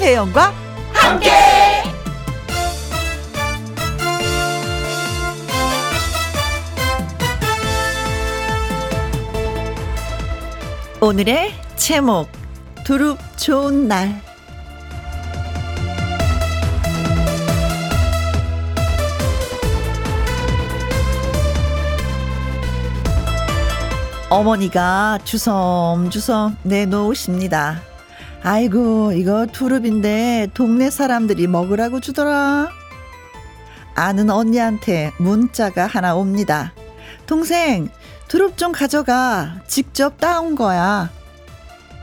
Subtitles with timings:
[0.00, 0.54] 김혜영과
[0.94, 1.30] 함께.
[11.02, 12.30] 오늘의 제목
[12.84, 14.22] 두릅 좋은 날
[24.30, 27.89] 어머니가 주섬주섬 내놓으십니다.
[28.42, 32.70] 아이고, 이거 두릅인데 동네 사람들이 먹으라고 주더라.
[33.94, 36.72] 아는 언니한테 문자가 하나 옵니다.
[37.26, 37.90] 동생,
[38.28, 39.56] 두릅 좀 가져가.
[39.66, 41.10] 직접 따온 거야.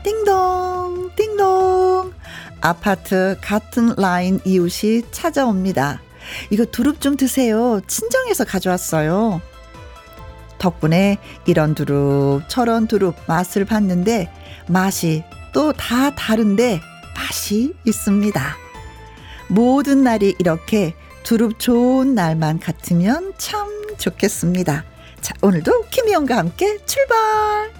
[0.04, 2.12] 띵동, 띵동.
[2.60, 6.00] 아파트 같은 라인 이웃이 찾아옵니다.
[6.50, 7.80] 이거 두릅 좀 드세요.
[7.86, 9.40] 친정에서 가져왔어요.
[10.58, 14.30] 덕분에 이런 두릅, 저런 두릅 맛을 봤는데
[14.68, 15.24] 맛이
[15.58, 16.80] 또다 다른데
[17.16, 18.56] 맛이 있습니다.
[19.48, 24.84] 모든 날이 이렇게 두릅 좋은 날만 같으면 참 좋겠습니다.
[25.20, 27.77] 자, 오늘도 김희영과 함께 출발!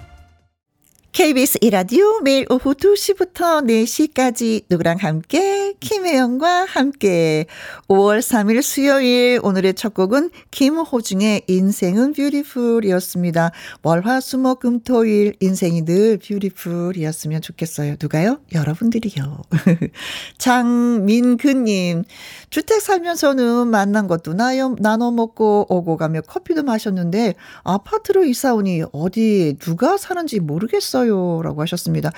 [1.11, 7.45] KBS 이라디오 매일 오후 2시부터 4시까지 누구랑 함께 김혜영과 함께
[7.87, 13.51] 5월 3일 수요일 오늘의 첫 곡은 김호중의 인생은 뷰티풀이었습니다.
[13.81, 17.95] 월화수목금토일 인생이 늘 뷰티풀이었으면 좋겠어요.
[17.99, 18.39] 누가요?
[18.53, 19.41] 여러분들이요.
[20.37, 22.03] 장민근님
[22.49, 29.57] 주택 살면서는 만난 것도 나요, 나눠 먹고 오고 가며 커피도 마셨는데 아파트로 이사 오니 어디
[29.59, 30.98] 누가 사는지 모르겠어요.
[31.05, 32.11] 라고 하셨습니다.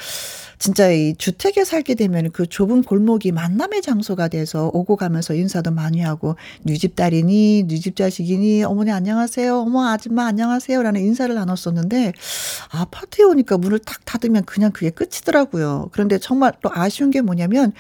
[0.62, 6.02] 진짜 이 주택에 살게 되면 그 좁은 골목이 만남의 장소가 돼서 오고 가면서 인사도 많이
[6.02, 12.14] 하고 뉴집 딸이니 뉴집 자식이니 어머니 안녕하세요 어머 아줌마 안녕하세요 라는 인사를 나눴었는데
[12.70, 15.90] 아파트에 오니까 문을 딱 닫으면 그냥 그게 끝이더라고요.
[15.94, 17.74] 그런데 정말 또 아쉬운 게 뭐냐면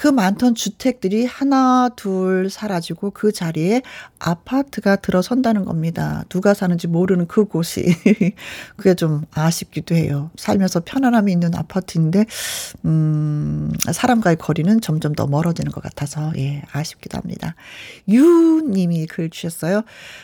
[0.00, 3.82] 그 많던 주택들이 하나 둘 사라지고 그 자리에
[4.18, 6.24] 아파트가 들어선다는 겁니다.
[6.30, 7.84] 누가 사는지 모르는 그곳이
[8.78, 10.30] 그게 좀 아쉽기도 해요.
[10.36, 12.24] 살면서 편안함이 있는 아파트인데
[12.86, 17.54] 음 사람과의 거리는 점점 더 멀어지는 것 같아서 예 아쉽기도 합니다.
[18.08, 19.82] 유님이 글 주셨어요.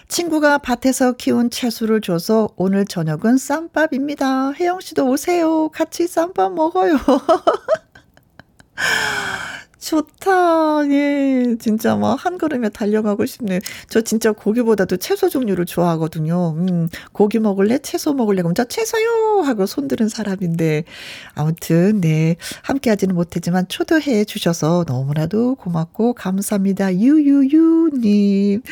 [0.08, 4.52] 친구가 밭에서 키운 채소를 줘서 오늘 저녁은 쌈밥입니다.
[4.52, 5.68] 혜영 씨도 오세요.
[5.68, 6.96] 같이 쌈밥 먹어요.
[9.86, 10.88] 좋다.
[10.90, 11.56] 예.
[11.60, 13.60] 진짜 막 한 걸음에 달려가고 싶네.
[13.88, 16.54] 저 진짜 고기보다도 채소 종류를 좋아하거든요.
[16.56, 17.78] 음, 고기 먹을래?
[17.78, 18.42] 채소 먹을래?
[18.42, 19.42] 그럼 저 채소요!
[19.44, 20.84] 하고 손드는 사람인데.
[21.34, 22.36] 아무튼, 네.
[22.62, 26.96] 함께 하지는 못했지만 초대해 주셔서 너무나도 고맙고 감사합니다.
[26.96, 28.62] 유유유님.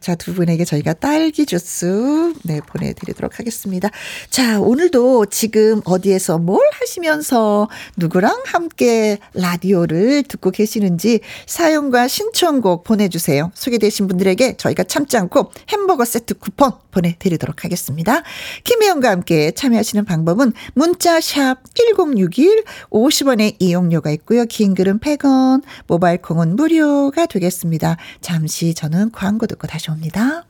[0.00, 3.88] 자, 두 분에게 저희가 딸기 주스, 네, 보내드리도록 하겠습니다.
[4.30, 13.50] 자, 오늘도 지금 어디에서 뭘 하시면서 누구랑 함께 라디오를 듣고 계시는지 사연과 신청곡 보내주세요.
[13.54, 18.22] 소개되신 분들에게 저희가 참지 않고 햄버거 세트 쿠폰 보내드리도록 하겠습니다.
[18.64, 24.46] 김혜영과 함께 참여하시는 방법은 문자 샵 1061 50원의 이용료가 있고요.
[24.46, 27.98] 긴 글은 100원, 모바일 콩은 무료가 되겠습니다.
[28.20, 30.46] 잠시 저는 광고 듣고 다시 옵니다.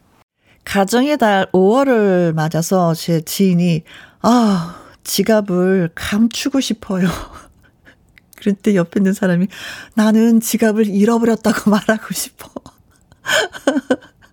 [0.65, 3.83] 가정의 달 5월을 맞아서 제 지인이
[4.23, 7.09] 아 지갑을 감추고 싶어요.
[8.55, 9.49] 때 옆에 있는 사람이
[9.95, 12.51] 나는 지갑을 잃어버렸다고 말하고 싶어.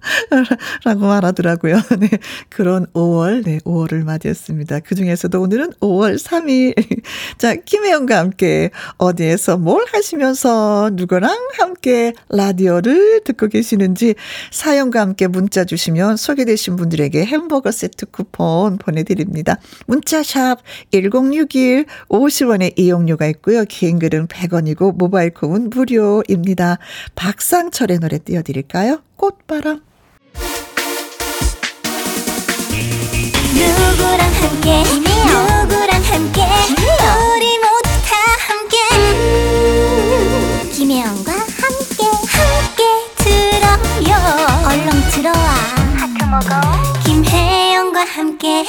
[0.83, 1.79] 라고 말하더라고요.
[1.99, 2.09] 네.
[2.49, 4.81] 그런 5월, 네, 5월을 맞이했습니다.
[4.81, 6.73] 그 중에서도 오늘은 5월 3일.
[7.37, 14.15] 자, 김혜영과 함께 어디에서 뭘 하시면서 누구랑 함께 라디오를 듣고 계시는지
[14.51, 19.57] 사연과 함께 문자 주시면 소개되신 분들에게 햄버거 세트 쿠폰 보내드립니다.
[19.87, 20.59] 문자샵
[20.91, 23.65] 1061 50원의 이용료가 있고요.
[23.65, 26.79] 긴 글은 100원이고 모바일 콩은 무료입니다.
[27.15, 29.01] 박상철의 노래 띄워드릴까요?
[29.15, 29.92] 꽃바람.
[33.95, 34.83] 누구랑 함께?
[34.83, 36.41] 누구랑 함께?
[37.35, 38.15] 우리 모두 다
[38.47, 38.77] 함께.
[38.95, 42.03] 음, 김혜영과 함께
[42.33, 42.81] 함께
[43.17, 44.11] 들어요.
[44.67, 45.37] 얼렁 들어와.
[45.97, 46.49] 하트 먹어.
[47.05, 48.65] 김혜영과 함께.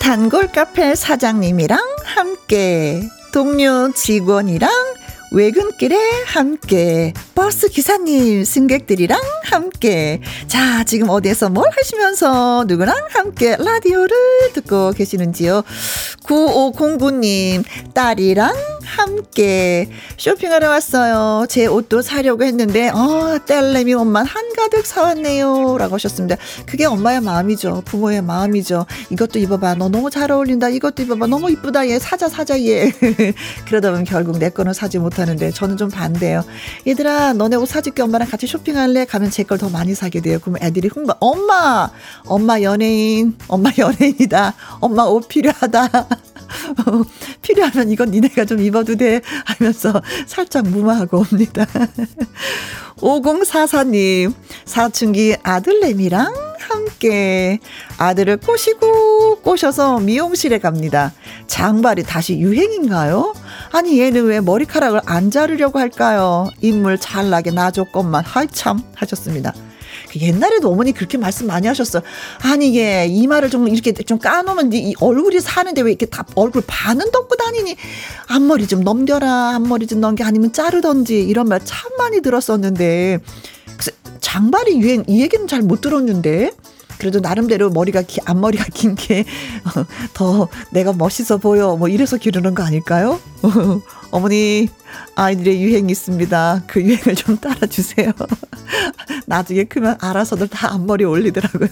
[0.00, 3.00] 단골 카페 사장님이랑 함께
[3.32, 4.70] 동료 직원이랑
[5.32, 5.96] 외근길에
[6.26, 10.20] 함께 버스 기사님, 승객들이랑 함께.
[10.46, 14.14] 자, 지금 어디에서 뭘 하시면서 누구랑 함께 라디오를
[14.52, 15.62] 듣고 계시는지요?
[16.24, 17.64] 9509님,
[17.94, 19.88] 딸이랑 함께
[20.18, 21.46] 쇼핑하러 왔어요.
[21.48, 25.78] 제 옷도 사려고 했는데, 어, 딸내미 옷만 한가득 사왔네요.
[25.78, 26.36] 라고 하셨습니다.
[26.66, 27.82] 그게 엄마의 마음이죠.
[27.86, 28.86] 부모의 마음이죠.
[29.10, 29.76] 이것도 입어봐.
[29.76, 30.68] 너 너무 잘 어울린다.
[30.68, 31.26] 이것도 입어봐.
[31.26, 31.88] 너무 이쁘다.
[31.88, 32.92] 얘 사자, 사자, 얘.
[33.66, 36.44] 그러다 보면 결국 내 거는 사지 못하 는데, 저는 좀 반대요.
[36.86, 38.02] 얘들아, 너네 옷 사줄게.
[38.02, 39.04] 엄마랑 같이 쇼핑할래?
[39.06, 40.38] 가면 제 걸 더 많이 사게 돼요.
[40.40, 41.90] 그러면 애들이 흥분, 엄마!
[42.26, 43.36] 엄마 연예인.
[43.48, 44.54] 엄마 연예인이다.
[44.80, 45.88] 엄마 옷 필요하다.
[47.42, 49.20] 필요하면 이건 니네가 좀 입어도 돼.
[49.44, 51.66] 하면서 살짝 무마하고 옵니다.
[52.98, 54.32] 5044님,
[54.64, 57.58] 사춘기 아들내미랑 함께
[57.98, 61.12] 아들을 꼬시고 꼬셔서 미용실에 갑니다.
[61.48, 63.34] 장발이 다시 유행인가요?
[63.72, 66.48] 아니 얘는 왜 머리카락을 안 자르려고 할까요?
[66.60, 69.52] 인물 잘나게 놔줬건만 하이 참 하셨습니다.
[70.12, 72.02] 그 옛날에도 어머니 그렇게 말씀 많이 하셨어.
[72.42, 77.10] 아니 이게 이마를 좀 이렇게 좀 까놓으면 네 얼굴이 사는데 왜 이렇게 다 얼굴 반은
[77.10, 77.76] 덮고 다니니?
[78.28, 79.54] 앞머리 좀 넘겨라.
[79.54, 80.24] 앞머리 좀 넘겨.
[80.24, 83.20] 아니면 자르던지 이런 말 참 많이 들었었는데.
[84.20, 86.52] 장발이 유행 이 얘기는 잘 못 들었는데
[87.02, 89.24] 그래도 나름대로 머리가 기, 앞머리가 긴 게
[90.14, 93.18] 더 내가 멋있어 보여 뭐 이래서 기르는 거 아닐까요?
[94.12, 94.68] 어머니
[95.16, 96.62] 아이들의 유행이 있습니다.
[96.68, 98.12] 그 유행을 좀 따라주세요.
[99.26, 101.68] 나중에 크면 알아서들 다 앞머리 올리더라고요.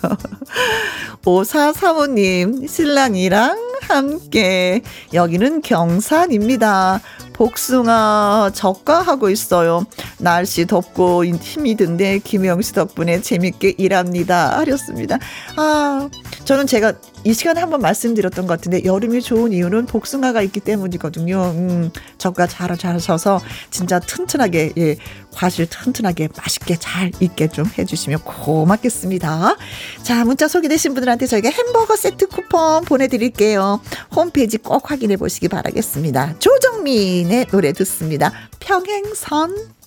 [1.25, 4.83] 오사 사모님 신랑이랑 함께
[5.15, 7.01] 여기는 경산입니다.
[7.41, 9.87] 복숭아 적가하고 있어요.
[10.19, 14.59] 날씨 덥고 힘이 든데 김영 씨 덕분에 재밌게 일합니다.
[14.59, 15.19] 하렸습니다.
[15.57, 16.11] 아,
[16.45, 16.93] 저는 제가
[17.25, 21.53] 이 시간에 한번 말씀드렸던 것 같은데 여름이 좋은 이유는 복숭아가 있기 때문이거든요.
[21.55, 23.41] 음, 저가 잘 자셔서
[23.71, 24.97] 진짜 튼튼하게 예,
[25.33, 29.57] 과실 튼튼하게 맛있게 잘 익게 좀 해주시면 고맙겠습니다.
[30.03, 33.81] 자 문자 소개되신 분들한테 저희가 햄버거 세트 쿠폰 보내드릴게요.
[34.15, 36.39] 홈페이지 꼭 확인해 보시기 바라겠습니다.
[36.39, 38.33] 조정민의 노래 듣습니다.
[38.61, 39.80] 평행선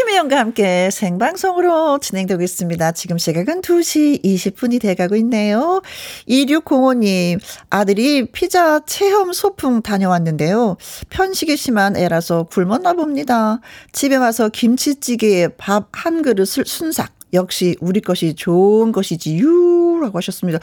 [0.00, 2.92] 김혜영과 함께 생방송으로 진행되고 있습니다.
[2.92, 5.82] 지금 시각은 2시 20분이 돼가고 있네요.
[6.26, 7.38] 2605님,
[7.68, 10.78] 아들이 피자 체험 소풍 다녀왔는데요.
[11.10, 13.60] 편식이 심한 애라서 굶었나 봅니다.
[13.92, 17.12] 집에 와서 김치찌개에 밥 한 그릇을 순삭.
[17.34, 20.60] 역시 우리 것이 좋은 것이지유라고 하셨습니다.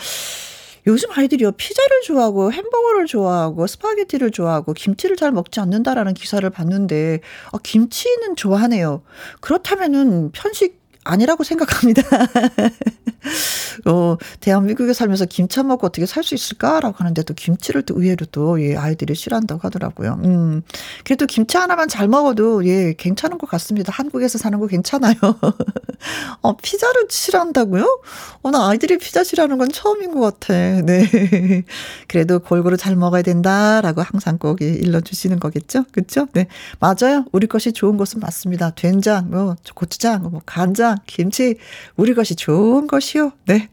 [0.87, 7.19] 요즘 아이들이요, 피자를 좋아하고 햄버거를 좋아하고 스파게티를 좋아하고 김치를 잘 먹지 않는다라는 기사를 봤는데,
[7.51, 9.03] 아, 김치는 좋아하네요.
[9.41, 10.76] 그렇다면은 편식
[11.07, 12.01] 아니라고 생각합니다.
[13.85, 18.25] 어, 대한민국에 살면서 김치 안 먹고 어떻게 살 수 있을까라고 하는데 또 김치를 또 의외로
[18.31, 20.19] 또 예, 아이들이 싫어한다고 하더라고요.
[20.25, 20.61] 음.
[21.05, 23.93] 그래도 김치 하나만 잘 먹어도 예, 괜찮은 것 같습니다.
[23.93, 25.15] 한국에서 사는 거 괜찮아요.
[26.41, 28.01] 어, 피자를 싫어한다고요?
[28.41, 30.53] 어, 나 아이들이 피자 싫어하는 건 처음인 것 같아.
[30.53, 31.63] 네.
[32.09, 35.85] 그래도 골고루 잘 먹어야 된다라고 항상 꼭 예, 일러주시는 거겠죠?
[35.93, 36.27] 그쵸?
[36.33, 36.47] 네.
[36.79, 37.23] 맞아요.
[37.31, 38.71] 우리 것이 좋은 것은 맞습니다.
[38.71, 41.55] 된장, 뭐, 고추장, 뭐, 간장, 김치,
[41.95, 43.31] 우리 것이 좋은 것이요.
[43.45, 43.69] 네.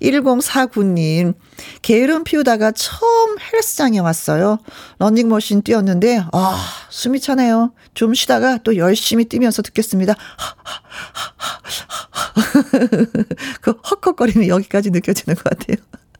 [0.00, 1.34] 1049님,
[1.82, 4.58] 게으름 피우다가 처음 헬스장에 왔어요.
[4.98, 7.72] 런닝머신 뛰었는데, 아, 숨이 차네요.
[7.94, 10.14] 좀 쉬다가 또 열심히 뛰면서 듣겠습니다.
[13.60, 15.76] 그 헉헉거림이 여기까지 느껴지는 것 같아요.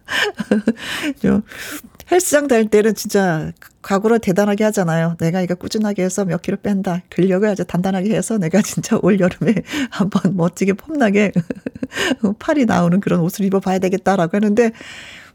[1.21, 1.43] 좀
[2.11, 5.17] 헬스장 다닐 때는 진짜 각오를 대단하게 하잖아요.
[5.19, 7.03] 내가 이거 꾸준하게 해서 몇 킬로 뺀다.
[7.11, 9.55] 근력을 아주 단단하게 해서 내가 진짜 올 여름에
[9.91, 11.33] 한번 멋지게 폼나게
[12.39, 14.73] 팔이 나오는 그런 옷을 입어봐야 되겠다라고 하는데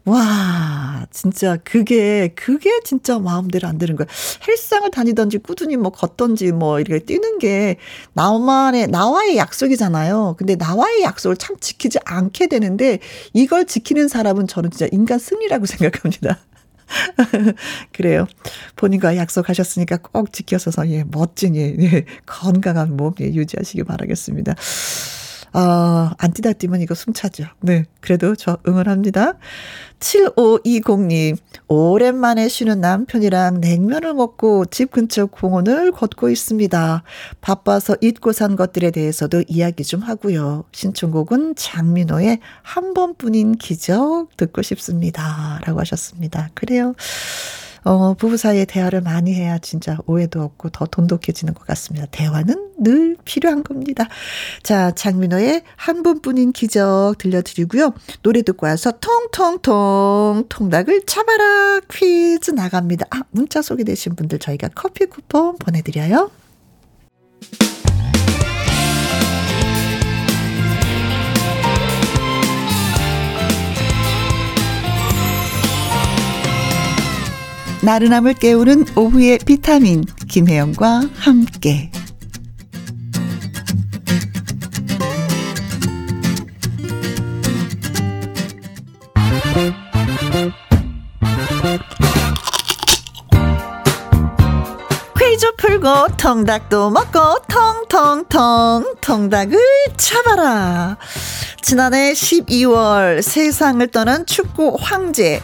[0.06, 4.06] 와, 진짜 그게, 그게 진짜 마음대로 안 되는 거야.
[4.46, 7.78] 헬스장을 다니던지 꾸준히 뭐 걷던지 뭐 이렇게 뛰는 게
[8.12, 10.34] 나만의, 나와의 약속이잖아요.
[10.36, 12.98] 근데 나와의 약속을 참 지키지 않게 되는데
[13.32, 16.38] 이걸 지키는 사람은 저는 진짜 인간 승리라고 생각합니다.
[17.92, 18.26] 그래요.
[18.76, 24.54] 본인과 약속하셨으니까 꼭 지켜서서, 예, 멋진, 예, 예 건강한 몸, 예, 유지하시기 바라겠습니다.
[25.54, 27.44] 어, 안 뛰다 뛰면 이거 숨차죠.
[27.60, 27.84] 네.
[28.00, 29.34] 그래도 저 응원합니다.
[30.00, 31.36] 7520님,
[31.68, 37.02] 오랜만에 쉬는 남편이랑 냉면을 먹고 집 근처 공원을 걷고 있습니다.
[37.40, 40.64] 바빠서 잊고 산 것들에 대해서도 이야기 좀 하고요.
[40.72, 45.60] 신청곡은 장민호의 한 번뿐인 기적 듣고 싶습니다.
[45.64, 46.50] 라고 하셨습니다.
[46.54, 46.94] 그래요.
[47.84, 52.06] 어, 부부 사이에 대화를 많이 해야 진짜 오해도 없고 더 돈독해지는 것 같습니다.
[52.10, 54.08] 대화는 늘 필요한 겁니다.
[54.62, 57.94] 자, 장민호의 한 번뿐인 기적 들려드리고요.
[58.22, 63.06] 노래 듣고 와서 통통통 통닭을 잡아라 퀴즈 나갑니다.
[63.10, 66.30] 아, 문자 소개되신 분들 저희가 커피 쿠폰 보내드려요.
[77.84, 81.90] 나른함을 깨우는 오후의 비타민 김혜영과 함께.
[95.18, 99.58] 퀴즈 풀고 통닭도 먹고 통통통 통닭을
[99.98, 100.96] 잡아라.
[101.60, 105.42] 지난해 12월 세상을 떠난 축구 황제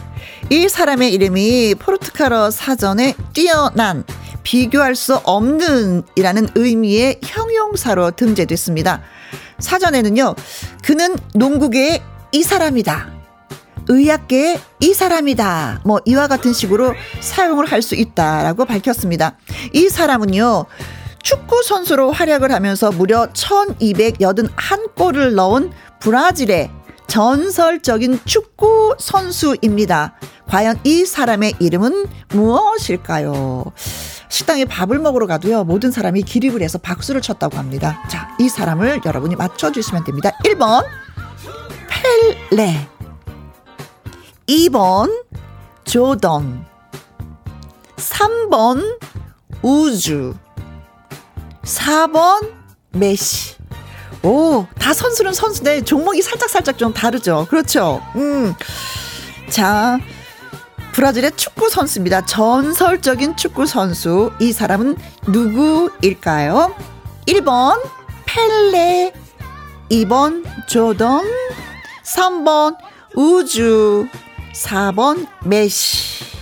[0.51, 4.03] 이 사람의 이름이 포르투갈어 사전에 뛰어난,
[4.43, 9.01] 비교할 수 없는 이라는 의미의 형용사로 등재됐습니다.
[9.59, 10.35] 사전에는요,
[10.83, 12.01] 그는 농구계의
[12.33, 13.13] 이 사람이다.
[13.87, 15.83] 의학계의 이 사람이다.
[15.85, 19.37] 뭐, 이와 같은 식으로 사용을 할 수 있다라고 밝혔습니다.
[19.71, 20.65] 이 사람은요,
[21.23, 26.71] 축구 선수로 활약을 하면서 무려 1281골을 넣은 브라질의
[27.07, 30.15] 전설적인 축구 선수입니다.
[30.51, 33.71] 과연 이 사람의 이름은 무엇일까요?
[34.27, 38.03] 식당에 밥을 먹으러 가도요, 모든 사람이 기립을 해서 박수를 쳤다고 합니다.
[38.09, 40.31] 자, 이 사람을 여러분이 맞춰주시면 됩니다.
[40.43, 40.83] 1번,
[42.49, 42.85] 펠레.
[44.45, 45.23] 2번,
[45.85, 46.65] 조던.
[47.95, 48.99] 3번,
[49.61, 50.33] 우주.
[51.63, 52.51] 4번,
[52.91, 53.55] 메시.
[54.21, 57.47] 오, 다 선수는 선수인데 종목이 살짝살짝 좀 다르죠.
[57.49, 58.01] 그렇죠.
[58.17, 58.53] 음.
[59.49, 59.97] 자,
[60.93, 62.25] 브라질의 축구 선수입니다.
[62.25, 64.31] 전설적인 축구 선수.
[64.39, 66.75] 이 사람은 누구일까요?
[67.27, 67.81] 1번
[68.25, 69.13] 펠레,
[69.89, 71.23] 2번 조던,
[72.03, 72.75] 3번
[73.15, 74.07] 우주,
[74.53, 76.40] 4번 메시.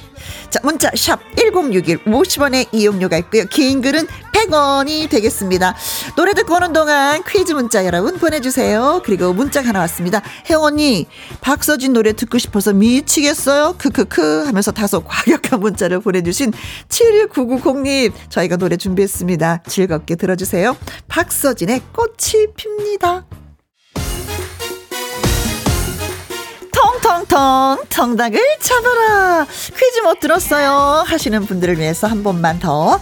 [0.50, 3.46] 자, 문자 샵 1061, 50원의 이용료가 있고요.
[3.46, 5.76] 긴 글은 100원이 되겠습니다.
[6.16, 9.02] 노래 듣고 오는 동안 퀴즈 문자 여러분 보내주세요.
[9.06, 10.22] 그리고 문자 하나 왔습니다.
[10.48, 11.08] 혜원이
[11.42, 13.76] 박서진 노래 듣고 싶어서 미치겠어요.
[13.78, 16.52] 크크크 하면서 다소 과격한 문자를 보내주신
[16.88, 19.64] 71990님 저희가 노래 준비했습니다.
[19.68, 20.76] 즐겁게 들어주세요.
[21.08, 23.26] 박서진의 꽃이 핍니다.
[27.10, 33.00] 통통통 통닭을 잡아라 퀴즈 못 들었어요 하시는 분들을 위해서 한 번만 더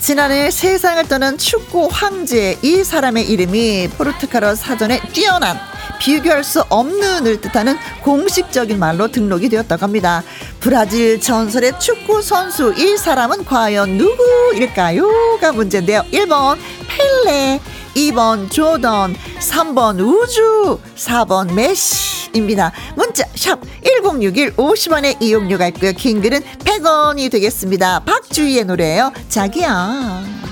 [0.00, 5.58] 지난해 세상을 떠난 축구 황제 이 사람의 이름이 포르투갈어 사전에 뛰어난
[6.00, 10.24] 비교할 수 없는을 뜻하는 공식적인 말로 등록이 되었다고 합니다.
[10.58, 16.02] 브라질 전설의 축구 선수 이 사람은 과연 누구일까요?가 문제인데요.
[16.10, 17.60] 1번 펠레
[17.94, 22.72] 2번 조던, 3번 우주, 4번 메시 입니다.
[22.96, 25.92] 문자 샵 1061 50원의 이용료가 있고요.
[25.92, 28.00] 긴 글은 100원이 되겠습니다.
[28.00, 29.12] 박주희의 노래예요.
[29.28, 30.42] 자기야.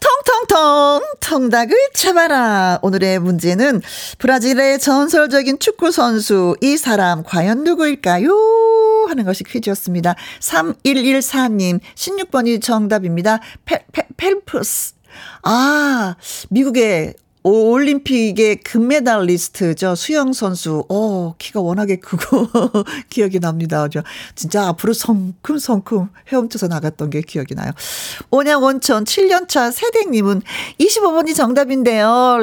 [0.00, 2.78] 통통통 통닭을 잡아라.
[2.82, 3.82] 오늘의 문제는
[4.18, 9.06] 브라질의 전설적인 축구 선수 이 사람 과연 누구일까요?
[9.08, 10.14] 하는 것이 퀴즈였습니다.
[10.40, 13.40] 3114님 16번이 정답입니다.
[13.64, 14.99] 페, 페, 펠프스.
[15.42, 16.16] 아,
[16.50, 19.94] 미국의 올림픽의 금메달리스트죠.
[19.94, 20.84] 수영 선수.
[20.88, 22.48] 어, 키가 워낙에 크고
[23.08, 23.88] 기억이 납니다.
[23.88, 24.02] 저
[24.34, 27.70] 진짜 앞으로 성큼성큼 헤엄쳐서 나갔던 게 기억이 나요.
[28.30, 30.42] 온양 원천 7년차 세댁님은
[30.78, 32.38] 25번이 정답인데요.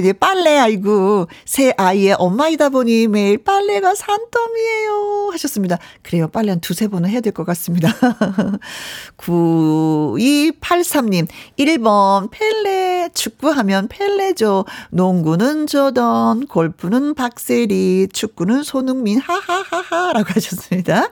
[0.00, 5.30] 이제 빨래 아이고 새 아이의 엄마이다 보니 매일 빨래가 산더미예요.
[5.32, 5.78] 하셨습니다.
[6.02, 6.28] 그래요.
[6.28, 7.92] 빨래 한 두세 번은 해야 될 것 같습니다.
[9.18, 11.26] 9283님
[11.58, 14.64] 1번 펠레 축구 하면 펠레죠.
[14.90, 21.08] 농구는 조던, 골프는 박세리, 축구는 손흥민, 하하하하 라고 하셨습니다.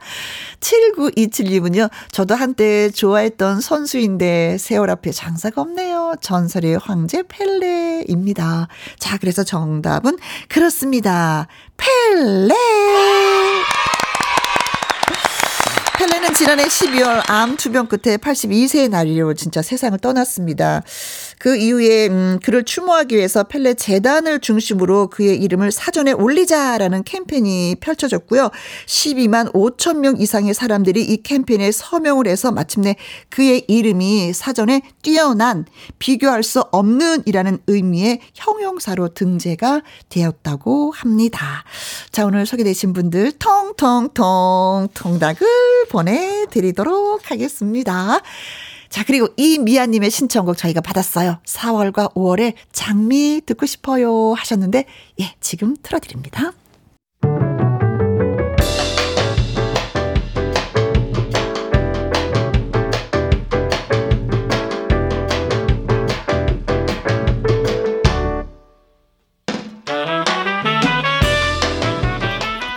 [0.61, 6.15] 7927님은요, 저도 한때 좋아했던 선수인데 세월 앞에 장사가 없네요.
[6.21, 8.69] 전설의 황제 펠레입니다.
[8.99, 10.17] 자, 그래서 정답은
[10.49, 11.47] 그렇습니다.
[11.77, 12.55] 펠레!
[15.97, 20.83] 펠레는 지난해 12월 암 투병 끝에 82세의 나이로 진짜 세상을 떠났습니다.
[21.45, 28.49] 그 이후에 음, 그를 추모하기 위해서 펠레 재단을 중심으로 그의 이름을 사전에 올리자라는 캠페인이 펼쳐졌고요.
[28.87, 32.97] 12만 5천 명 이상의 사람들이 이 캠페인에 서명을 해서 마침내
[33.29, 35.67] 그의 이름이 사전에 뛰어난
[35.99, 41.65] 비교할 수 없는 이라는 의미의 형용사로 등재가 되었다고 합니다.
[42.11, 45.47] 자, 오늘 소개되신 분들 통통통 통닭을
[45.91, 48.23] 보내드리도록 하겠습니다.
[48.95, 51.41] 자, 그리고 이미아님의 신청곡 저희가 받았어요.
[51.45, 54.85] 4월과 5월에 장미 듣고 싶어요 하셨는데,
[55.21, 56.53] 예, 지금 틀어드립니다.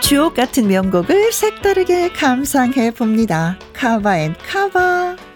[0.02, 3.56] 주옥 같은 명곡을 색다르게 감상해 봅니다.
[3.72, 5.27] 카바 앤 카바.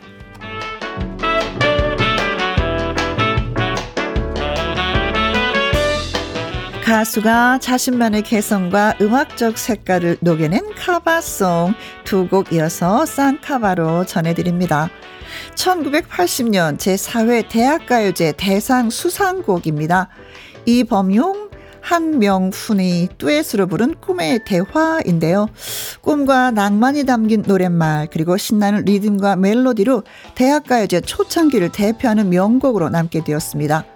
[6.93, 11.73] 가수가 자신만의 개성과 음악적 색깔을 녹여낸 카바송
[12.05, 14.91] 두 곡 이어서 쌍카바로 전해드립니다.
[15.55, 20.11] 1980년 제4회 대학가요제 대상 수상곡입니다.
[20.67, 21.49] 이범용,
[21.81, 25.47] 한명훈이 듀엣으로 부른 꿈의 대화인데요.
[26.03, 30.03] 꿈과 낭만이 담긴 노랫말 그리고 신나는 리듬과 멜로디로
[30.35, 33.87] 대학가요제 초창기를 대표하는 명곡으로 남게 되었습니다.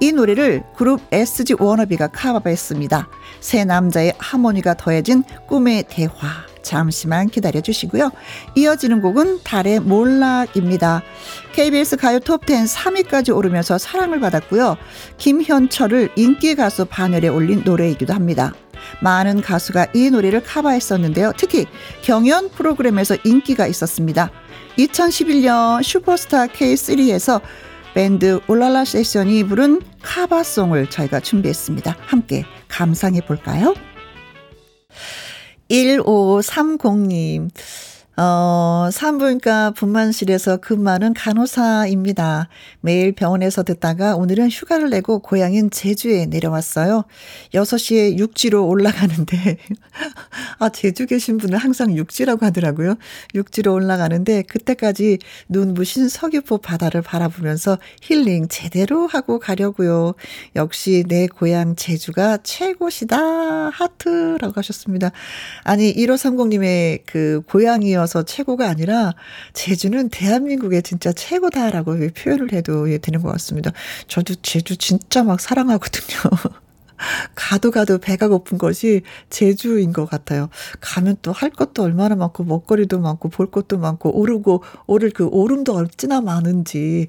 [0.00, 3.08] 이 노래를 그룹 SG 워너비가 카바했습니다.
[3.40, 6.10] 세 남자의 하모니가 더해진 꿈의 대화.
[6.64, 8.10] 잠시만 기다려 주시고요.
[8.56, 11.02] 이어지는 곡은 달의 몰락입니다.
[11.52, 14.76] KBS 가요 톱10 3위까지 오르면서 사랑을 받았고요.
[15.18, 18.52] 김현철을 인기 가수 반열에 올린 노래이기도 합니다.
[19.02, 21.32] 많은 가수가 이 노래를 카바했었는데요.
[21.36, 21.66] 특히
[22.02, 24.30] 경연 프로그램에서 인기가 있었습니다.
[24.78, 27.40] 2011년 슈퍼스타 K3에서
[27.94, 31.96] 밴드 올랄라 세션이 부른 카바송을 저희가 준비했습니다.
[32.00, 33.74] 함께 감상해 볼까요?
[35.70, 37.50] 1530님.
[38.16, 42.48] 어, 산부인과 분만실에서 근무하는 간호사입니다.
[42.80, 47.04] 매일 병원에서 듣다가 오늘은 휴가를 내고 고향인 제주에 내려왔어요.
[47.54, 49.56] 6시에 육지로 올라가는데,
[50.60, 52.94] 아, 제주 계신 분은 항상 육지라고 하더라고요.
[53.34, 55.18] 육지로 올라가는데, 그때까지
[55.48, 60.14] 눈부신 서귀포 바다를 바라보면서 힐링 제대로 하고 가려고요.
[60.54, 63.70] 역시 내 고향 제주가 최고시다.
[63.70, 65.10] 하트라고 하셨습니다.
[65.64, 68.03] 아니, 1530님의 그 고향이요.
[68.04, 69.14] 지어서 최고가 아니라
[69.52, 73.72] 제주는 대한민국의 진짜 최고다라고 표현을 해도 되는 것 같습니다.
[74.06, 76.30] 저도 제주 진짜 막 사랑하거든요.
[77.34, 80.48] 가도 가도 배가 고픈 것이 제주인 것 같아요.
[80.80, 85.74] 가면 또 할 것도 얼마나 많고 먹거리도 많고 볼 것도 많고 오르고 오를 그 오름도
[85.74, 87.08] 어찌나 많은지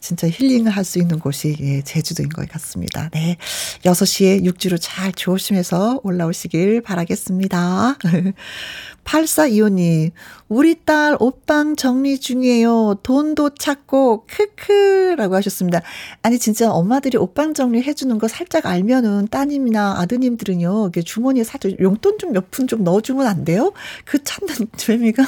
[0.00, 3.08] 진짜 힐링을 할수 있는 곳이 예, 제주도인 것 같습니다.
[3.12, 3.36] 네.
[3.84, 7.96] 6시에 육지로 잘 조심해서 올라오시길 바라겠습니다.
[9.04, 10.12] 8425님,
[10.50, 12.96] 우리 딸 옷방 정리 중이에요.
[13.04, 15.80] 돈도 찾고, 크크라고 하셨습니다.
[16.22, 21.78] 아니, 진짜 엄마들이 옷방 정리 해 주는 거 살짝 알면은 따님이나 아드님들은요, 이게 주머니에 살짝
[21.80, 23.72] 용돈 좀 몇 푼 좀 넣어 주면 안 돼요?
[24.04, 25.22] 그 찾는 재미가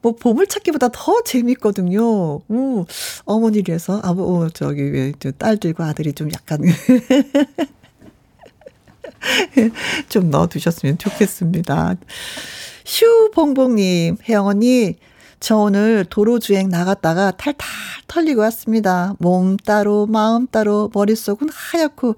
[0.00, 2.38] 뭐 보물찾기보다 더 재밌거든요.
[2.50, 2.84] 음,
[3.24, 6.60] 어머니께서 아버 어, 저기 왜 딸들과 아들이 좀 약간
[10.08, 11.96] 좀 넣어두셨으면 좋겠습니다.
[12.86, 14.94] 슈봉봉님, 혜영 언니,
[15.40, 17.68] 저 오늘 도로주행 나갔다가 탈탈
[18.06, 19.14] 털리고 왔습니다.
[19.18, 22.14] 몸 따로, 마음 따로, 머릿속은 하얗고,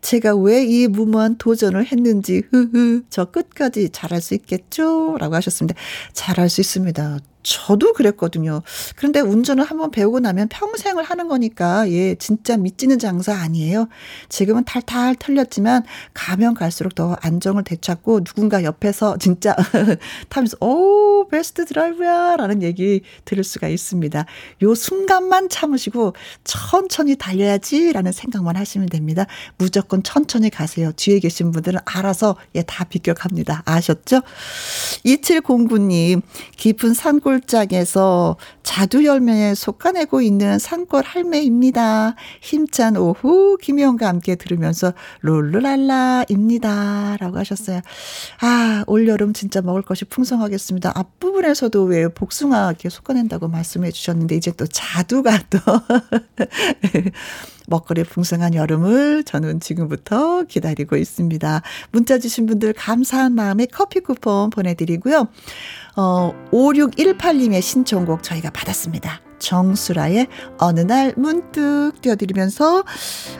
[0.00, 5.16] 제가 왜 이 무모한 도전을 했는지, 흐흐, 저 끝까지 잘할 수 있겠죠?
[5.18, 5.78] 라고 하셨습니다.
[6.12, 7.18] 잘할 수 있습니다.
[7.42, 8.62] 저도 그랬거든요.
[8.96, 13.88] 그런데 운전을 한번 배우고 나면 평생을 하는 거니까, 예, 진짜 미치는 장사 아니에요.
[14.28, 15.82] 지금은 탈탈 털렸지만,
[16.14, 19.56] 가면 갈수록 더 안정을 되찾고, 누군가 옆에서 진짜
[20.28, 22.36] 타면서, 오, 베스트 드라이브야!
[22.36, 24.24] 라는 얘기 들을 수가 있습니다.
[24.62, 27.92] 요 순간만 참으시고, 천천히 달려야지!
[27.92, 29.26] 라는 생각만 하시면 됩니다.
[29.58, 30.92] 무조건 천천히 가세요.
[30.94, 33.62] 뒤에 계신 분들은 알아서, 예, 다 비껴갑니다.
[33.64, 34.20] 아셨죠?
[35.04, 36.22] 2709님,
[36.56, 42.14] 깊은 산골 꿀장에서 자두 열매에 솎아내고 있는 산골 할매입니다.
[42.42, 47.16] 힘찬 오후 김희영과 함께 들으면서 롤루랄라입니다.
[47.18, 47.80] 라고 하셨어요.
[48.40, 50.92] 아, 올여름 진짜 먹을 것이 풍성하겠습니다.
[50.94, 55.58] 앞부분에서도 왜 복숭아 이렇게 솎아낸다고 말씀해 주셨는데 이제 또 자두가 또
[57.66, 61.62] 먹거리 풍성한 여름을 저는 지금부터 기다리고 있습니다.
[61.90, 65.28] 문자 주신 분들 감사한 마음에 커피 쿠폰 보내드리고요.
[65.96, 69.20] 어, 5618님의 신청곡 저희가 받았습니다.
[69.42, 72.84] 정수라의 어느 날 문득 띄워드리면서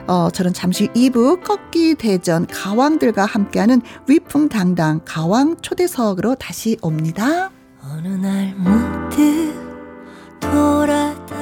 [0.08, 7.50] 어, 저는 잠시 2부 꺾기 대전 가왕들과 함께하는 위풍당당 가왕 초대석으로 다시 옵니다.
[7.82, 9.54] 어느 날 문득
[10.40, 11.41] 돌아다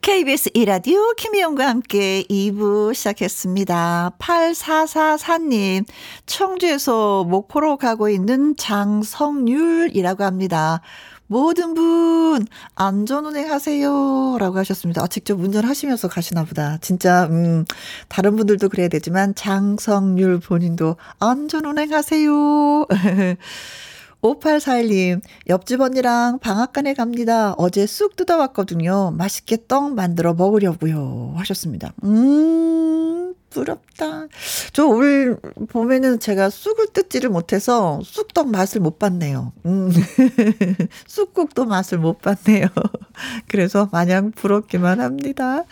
[0.00, 4.12] KBS 이라디오 김희영과 함께 2부 시작했습니다.
[4.18, 5.84] 8444님,
[6.24, 10.80] 청주에서 목포로 가고 있는 장성률이라고 합니다.
[11.26, 15.02] 모든 분 안전 운행 하세요 라고 하셨습니다.
[15.02, 16.78] 아, 직접 운전하시면서 가시나 보다.
[16.80, 17.64] 진짜 음
[18.08, 22.86] 다른 분들도 그래야 되지만 장성률 본인도 안전 운행 하세요.
[24.22, 27.54] 5841님, 옆집 언니랑 방앗간에 갑니다.
[27.56, 29.12] 어제 쑥 뜯어왔거든요.
[29.16, 31.34] 맛있게 떡 만들어 먹으려고요.
[31.36, 31.92] 하셨습니다.
[32.04, 34.26] 음, 부럽다.
[34.72, 39.52] 저 올 봄에는 제가 쑥을 뜯지를 못해서 쑥떡 맛을 못 봤네요.
[39.66, 39.90] 음.
[41.06, 42.66] 쑥국도 맛을 못 봤네요.
[43.48, 45.64] 그래서 마냥 부럽기만 합니다.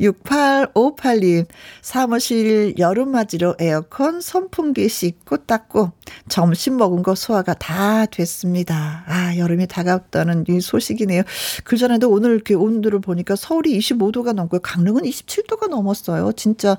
[0.00, 1.46] 6858님,
[1.80, 5.92] 사무실 여름맞이로 에어컨 선풍기 씻고 닦고
[6.28, 9.04] 점심 먹은 거 소화가 다 됐습니다.
[9.06, 11.22] 아, 여름이 다가왔다는 이 소식이네요.
[11.64, 14.60] 그 전에도 오늘 이렇게 온도를 보니까 서울이 25도가 넘고요.
[14.60, 16.32] 강릉은 27도가 넘었어요.
[16.32, 16.76] 진짜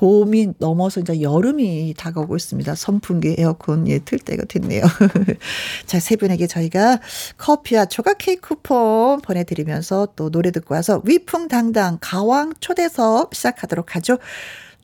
[0.00, 2.74] 봄이 넘어서 이제 여름이 다가오고 있습니다.
[2.74, 4.82] 선풍기, 에어컨, 예, 틀 때가 됐네요.
[5.84, 7.00] 자, 세 분에게 저희가
[7.36, 14.16] 커피와 조각 케이크 쿠폰 보내드리면서 또 노래 듣고 와서 위풍당당 가왕 초대석 시작하도록 하죠.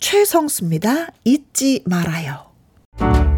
[0.01, 1.09] 최성수입니다.
[1.25, 3.36] 잊지 말아요.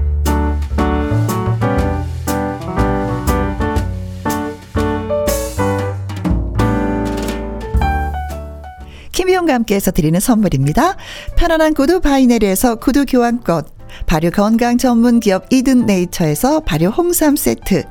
[9.18, 10.96] 김희용과 함께해서 드리는 선물입니다.
[11.34, 13.64] 편안한 구두 바이네리에서 구두 교환권,
[14.06, 17.82] 발효 건강 전문 기업 이든 네이처에서 발효 홍삼 세트,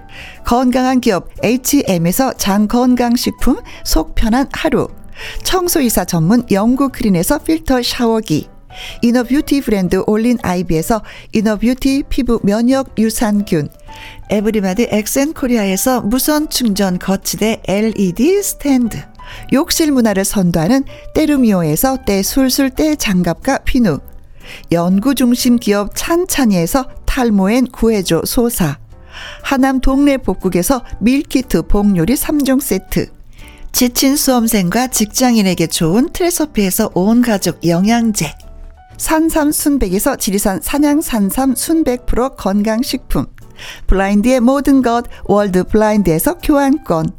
[0.46, 4.88] 건강한 기업 H&M에서 장 건강식품 속 편한 하루,
[5.44, 8.48] 청소이사 전문 영구 크린에서 필터 샤워기,
[9.02, 11.02] inner beauty 브랜드 올린 아이비에서
[11.34, 13.68] inner beauty 피부 면역 유산균,
[14.30, 18.98] 에브리마드 엑센 코리아에서 무선 충전 거치대 LED 스탠드,
[19.54, 24.00] 욕실 문화를 선도하는 때르미오에서 때술술 때장갑과 피누
[24.72, 28.78] 연구중심 기업 찬찬이에서 탈모엔 구해줘 소사
[29.44, 33.12] 하남 동네 복국에서 밀키트 복요리 3종 세트
[33.72, 38.34] 지친 수험생과 직장인에게 좋은 트레서피에서 온 가족 영양제
[38.98, 43.28] 산삼 순백에서 지리산 산양 산삼 순백 프로 건강식품
[43.88, 47.12] 블라인드의 모든 것 월드 블라인드에서 교환권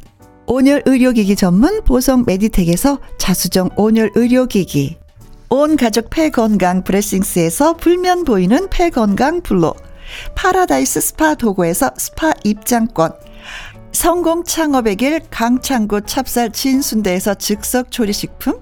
[0.51, 4.97] 온열 의료기기 전문 보성 메디텍에서 자수정 온열 의료기기.
[5.49, 9.75] 온 가족 폐건강 브레싱스에서 불면 보이는 폐건강 블로.
[10.33, 13.11] 파라다이스 스파 도고에서 스파 입장권.
[13.91, 18.59] 성공 창업의 길 강창구 찹쌀 진순대에서 즉석 조리식품.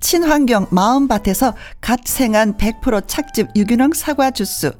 [0.00, 4.72] 친환경 마음밭에서 갓 생한 100% 착즙 유기농 사과 주스.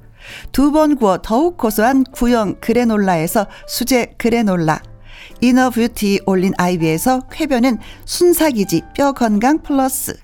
[0.52, 4.80] 두 번 구워 더욱 고소한 구형 그래놀라에서 수제 그래놀라
[5.40, 10.16] 이너뷰티 올린 아이비에서 쾌변은 순삭이지 뼈 건강 플러스.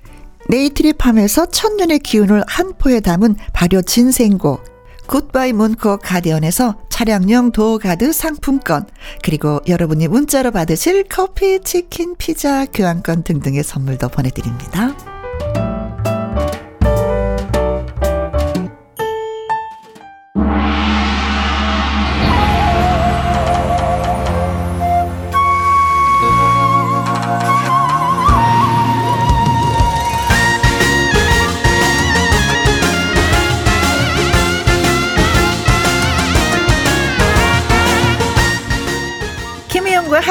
[0.48, 4.60] 네이트리팜에서 천년의 기운을 한 포에 담은 발효 진생고.
[5.06, 8.86] 굿바이 문콕 가디언에서 차량용 door guard 상품권.
[9.22, 15.11] 그리고 여러분이 문자로 받으실 커피, 치킨, 피자, 교환권 등등의 선물도 보내드립니다.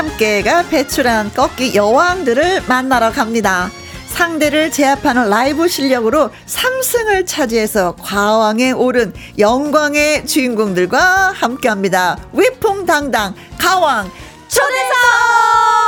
[0.01, 3.69] 함께가 배출한 꺾기 여왕들을 만나러 갑니다.
[4.07, 12.17] 상대를 제압하는 라이브 실력으로 3승을 차지해서 과왕에 오른 영광의 주인공들과 함께합니다.
[12.33, 14.09] 위풍당당 가왕
[14.47, 15.80] 초대석!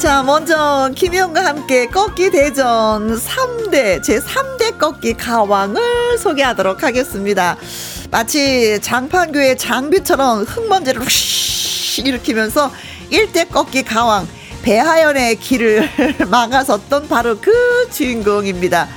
[0.00, 7.58] 자, 먼저 김희영과 함께 꺾기 대전 3대, 제 3대 꺾기 가왕을 소개하도록 하겠습니다.
[8.10, 12.72] 마치 장판교의 장비처럼 흙먼지를 휘 일으키면서
[13.10, 14.26] 1대 꺾기 가왕
[14.62, 15.90] 배하연의 길을
[16.30, 17.52] 막아섰던 바로 그
[17.90, 18.88] 주인공입니다.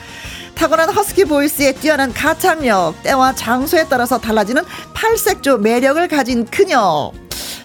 [0.55, 4.63] 타고난 허스키 보이스의 뛰어난 가창력, 때와 장소에 따라서 달라지는
[4.93, 7.11] 팔색조 매력을 가진 그녀.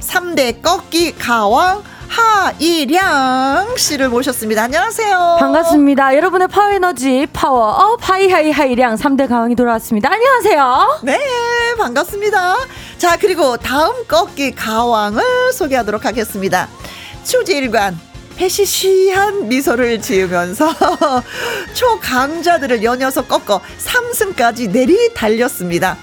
[0.01, 4.63] 3대 꺾기 가왕 하이량 씨를 모셨습니다.
[4.65, 5.37] 안녕하세요.
[5.39, 6.17] 반갑습니다.
[6.17, 10.11] 여러분의 파워에너지 파워업 하이하이 하이량 3대 가왕이 돌아왔습니다.
[10.11, 11.01] 안녕하세요.
[11.03, 11.19] 네,
[11.79, 12.57] 반갑습니다.
[12.97, 16.69] 자, 그리고 다음 꺾기 가왕을 소개하도록 하겠습니다.
[17.25, 17.99] 초지일관
[18.39, 20.73] 해시시한 미소를 지으면서
[21.75, 25.97] 초강자들을 연이어서 꺾어 3승까지 내리 달렸습니다.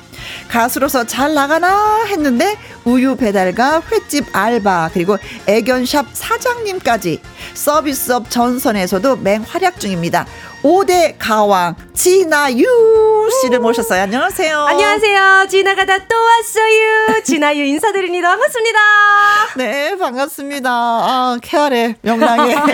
[0.47, 7.21] 가수로서 잘 나가나 했는데 우유 배달과 횟집 알바 그리고 애견샵 사장님까지
[7.53, 10.25] 서비스업 전선에서도 맹활약 중입니다.
[10.63, 14.01] 5대 가왕 진아유 씨를 모셨어요.
[14.01, 14.59] 안녕하세요.
[14.61, 15.47] 안녕하세요.
[15.47, 17.21] 지나가다 또 왔어요.
[17.23, 18.29] 진아유 인사드립니다.
[18.29, 18.79] 반갑습니다.
[19.57, 20.69] 네, 반갑습니다.
[20.71, 22.55] 아, 케알의 명랑해.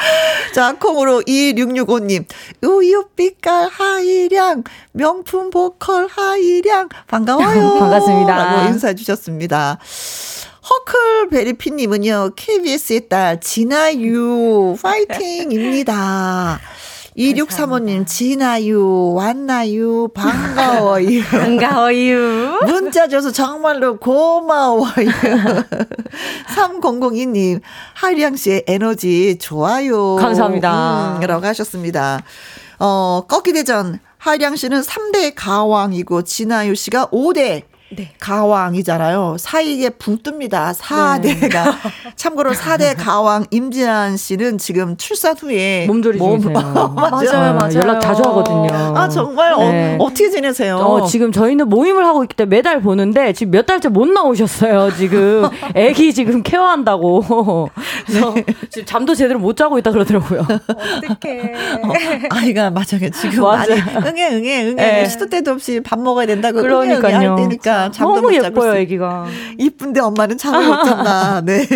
[0.54, 2.24] 자, 콩으로 2665님.
[2.62, 7.78] 우유빛깔 하이량, 명품 보컬 하이량, 반가워요.
[7.80, 8.36] 반갑습니다.
[8.36, 9.78] 라고 인사해 주셨습니다.
[10.70, 16.60] 허클베리피님은요, KBS의 딸, 진아유, 파이팅입니다.
[17.16, 21.22] 2635님, 진아유, 왔나유, 반가워요.
[21.30, 22.60] 반가워요.
[22.66, 24.90] 문자 줘서 정말로 고마워요.
[26.54, 27.60] 3002님,
[27.94, 30.16] 하리양 씨의 에너지 좋아요.
[30.16, 31.18] 감사합니다.
[31.20, 32.22] 음, 라고 하셨습니다.
[32.78, 38.12] 어, 꺾기 대전, 하리양 씨는 3대 가왕이고, 진아유 씨가 5대 네.
[38.20, 39.36] 가왕이잖아요.
[39.38, 40.72] 사이에 붕 뜹니다.
[40.74, 41.74] 4대가.
[42.14, 46.52] 참고로 4대 가왕 임진환 씨는 지금 출산 후에 몸조리 중이세요.
[46.94, 46.94] 맞아요.
[46.94, 47.74] 맞아요, 맞아요.
[47.74, 48.68] 연락 자주 하거든요.
[48.96, 49.96] 아, 정말 네.
[49.98, 50.76] 어, 어떻게 지내세요?
[50.76, 54.92] 어, 지금 저희는 모임을 하고 있기 때문에 매달 보는데 지금 몇 달째 못 나오셨어요.
[54.96, 57.70] 지금 애기 지금 케어한다고.
[58.06, 58.34] 그래서
[58.70, 60.40] 지금 잠도 제대로 못 자고 있다 그러더라고요.
[60.42, 61.54] 어떡해.
[61.82, 61.92] 어,
[62.30, 63.10] 아이가 맞아요.
[63.12, 63.56] 지금 맞아요.
[63.68, 63.72] 많이
[64.06, 65.08] 응애 응애 응애 네.
[65.08, 67.36] 시도 때도 없이 밥 먹어야 된다고 응애 응애 할 그러니까요.
[67.36, 68.80] 때니까 잠도 너무 못 자고 예뻐요, 있어요.
[68.82, 69.26] 애기가.
[69.58, 71.40] 이쁜데 엄마는 잠을 못 잤나.
[71.46, 71.66] 네.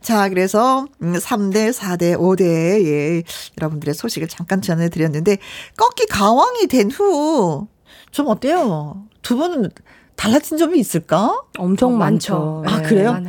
[0.00, 2.42] 자, 그래서 음, 3대, 4대, 5대
[2.86, 3.22] 예.
[3.60, 5.38] 여러분들의 소식을 잠깐 전해 드렸는데
[5.76, 7.66] 꺾기 가왕이 된 후
[8.10, 9.02] 좀 어때요?
[9.22, 9.70] 두 분은
[10.16, 11.42] 달라진 점이 있을까?
[11.58, 12.64] 엄청 어, 많죠.
[12.66, 12.88] 아, 네.
[12.88, 13.12] 그래요?
[13.12, 13.26] 많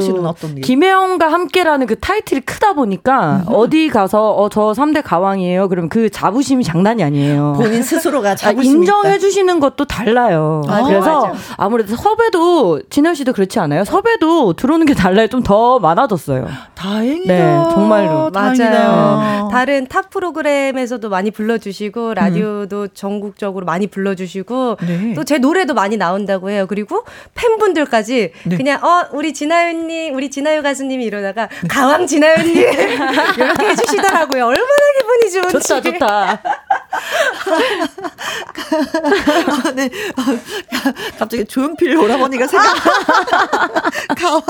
[0.00, 0.60] 씨는 어떤 게?
[0.60, 5.68] 김혜영과 함께라는 그 타이틀이 크다 보니까 어디 가서 어 저 3대 가왕이에요.
[5.68, 7.54] 그러면 그 자부심이 장난이 아니에요.
[7.56, 9.18] 본인 스스로가 아, 자부심이 인정해.
[9.18, 10.62] 주시는 것도 달라요.
[10.68, 11.38] 아, 그래서 맞아.
[11.56, 13.84] 아무래도 섭외도 진현 씨도 그렇지 않아요?
[13.84, 15.26] 섭외도 들어오는 게 달라요.
[15.28, 16.46] 좀 더 많아졌어요.
[16.74, 17.32] 다행이다.
[17.34, 18.30] 네, 정말로.
[18.30, 18.70] 다행이다.
[18.70, 19.48] 맞아요.
[19.50, 25.14] 다른 타 프로그램에서도 많이 불러주시고 라디오도 전국적으로 많이 불러주시고 네.
[25.14, 26.66] 또제 노래도 많이 나온다고 해요.
[26.68, 28.56] 그리고 팬분들까지 네.
[28.56, 32.56] 그냥 어 우리 진 아윤님, 우리 진아유 가수님이 이러다가 가왕 진아윤님
[33.36, 34.46] 이렇게 해주시더라고요.
[34.46, 34.66] 얼마나
[34.98, 35.68] 기분이 좋은지.
[35.68, 36.42] 좋다, 좋다.
[39.66, 39.90] 아, 네.
[40.16, 42.74] 아, 갑자기 조용필 오라버니가 생각.
[44.18, 44.42] 가왕.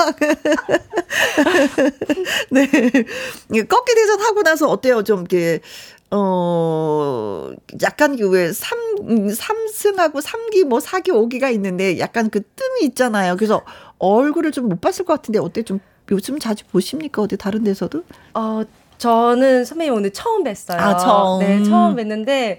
[2.50, 2.66] 네.
[3.68, 5.02] 꺾기 대전 하고 나서 어때요?
[5.02, 5.60] 좀 이렇게
[6.10, 7.50] 어
[7.82, 8.78] 약간 그왜 3,
[9.28, 13.36] 3승하고 3기 뭐 4기 5기가 있는데 약간 그 뜸이 있잖아요.
[13.36, 13.62] 그래서
[13.98, 15.80] 얼굴을 좀 못 봤을 것 같은데 어때 좀
[16.10, 17.22] 요즘 자주 보십니까?
[17.22, 18.02] 어디 다른 데서도?
[18.34, 18.62] 어,
[18.98, 20.76] 저는 선배님 오늘 처음 뵀어요.
[20.78, 21.40] 아, 처음.
[21.40, 22.58] 네, 처음 뵀는데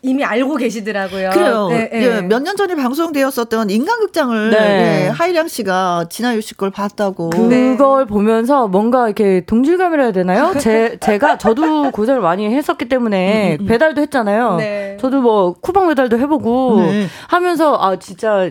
[0.00, 1.30] 이미 알고 계시더라고요.
[1.30, 1.68] 그래요.
[1.70, 2.02] 네, 네.
[2.04, 4.58] 예, 몇년 전에 방송되었었던 인간극장을 네.
[4.58, 7.30] 네, 하이량 씨가 진아유 씨 걸 봤다고.
[7.48, 7.76] 네.
[7.76, 10.54] 그걸 보면서 뭔가 이렇게 동질감이라 해야 되나요?
[10.58, 14.56] 제, 제가, 저도 고생을 많이 했었기 때문에 배달도 했잖아요.
[14.56, 14.96] 네.
[15.00, 17.06] 저도 뭐 쿠팡 배달도 해보고 네.
[17.26, 18.50] 하면서 아, 진짜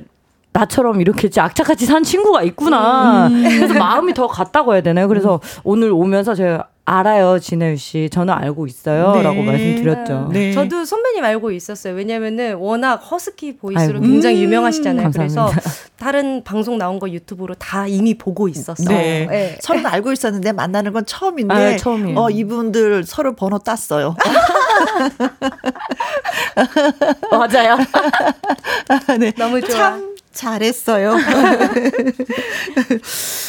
[0.57, 3.29] 나처럼 이렇게 진짜 악착같이 산 친구가 있구나.
[3.29, 5.07] 그래서 마음이 더 갔다고 해야 되나요?
[5.07, 8.09] 그래서 오늘 오면서 제가 알아요, 진혜유 씨.
[8.09, 9.11] 저는 알고 있어요.
[9.15, 9.21] 네.
[9.21, 10.29] 라고 말씀드렸죠.
[10.31, 10.53] 네.
[10.53, 11.93] 저도 선배님 알고 있었어요.
[11.93, 13.99] 왜냐면은 워낙 허스키 보이스로 아이고.
[13.99, 14.43] 굉장히 음.
[14.43, 15.11] 유명하시잖아요.
[15.11, 15.69] 그래서 감사합니다.
[15.97, 18.87] 다른 방송 나온 거 유튜브로 다 이미 보고 있었어요.
[18.87, 19.27] 네.
[19.29, 19.57] 네.
[19.61, 22.17] 서로 알고 있었는데 만나는 건 처음인데 아, 처음이에요.
[22.17, 24.15] 어 이분들 서로 번호 땄어요.
[27.31, 27.77] 맞아요.
[29.19, 29.31] 네.
[29.37, 29.69] 너무 좋아.
[29.77, 31.15] 참 잘했어요.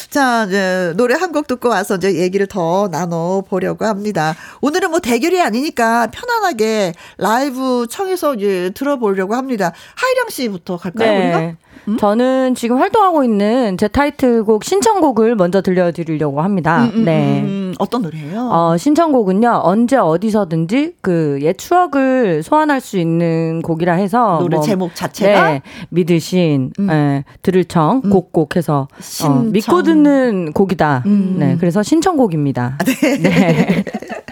[0.09, 4.35] 자, 이제 노래 한 곡 듣고 와서 이제 얘기를 더 나눠 보려고 합니다.
[4.61, 9.71] 오늘은 뭐 대결이 아니니까 편안하게 라이브 청해서 이제 들어보려고 합니다.
[9.95, 11.35] 하이령 씨부터 갈까요, 네.
[11.35, 11.53] 우리가?
[11.87, 11.97] 음?
[11.97, 16.83] 저는 지금 활동하고 있는 제 타이틀곡 신청곡을 먼저 들려드리려고 합니다.
[16.83, 17.41] 음, 음, 네.
[17.41, 18.49] 음, 어떤 노래예요?
[18.51, 24.37] 어, 신청곡은요, 언제 어디서든지 그 옛 추억을 소환할 수 있는 곡이라 해서.
[24.39, 25.49] 노래 뭐, 제목 자체가?
[25.51, 25.61] 네.
[25.89, 26.89] 믿으신, 음.
[26.89, 28.09] 예, 들을 청, 음.
[28.09, 28.87] 곡곡 해서.
[29.23, 29.29] 어.
[29.51, 31.03] 믿고 듣는 곡이다.
[31.05, 31.35] 음.
[31.39, 31.57] 네.
[31.59, 32.77] 그래서 신청곡입니다.
[33.21, 33.83] 네.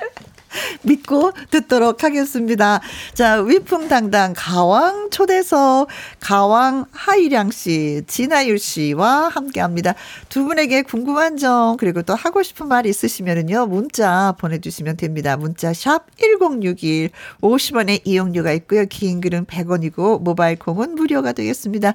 [0.82, 2.82] 믿고 듣도록 하겠습니다.
[3.14, 5.88] 자, 위풍당당 가왕 초대석
[6.20, 9.94] 가왕 하이량 씨, 진아율 씨와 함께 합니다.
[10.30, 13.68] 두 분에게 궁금한 점 그리고 또 하고 싶은 말 있으시면은요.
[13.68, 15.38] 문자 보내 주시면 됩니다.
[15.38, 17.10] 문자 샵 1061
[17.42, 18.86] 50원의 이용료가 있고요.
[18.86, 21.94] 긴 글은 100원이고 모바일 콩은 무료가 되겠습니다.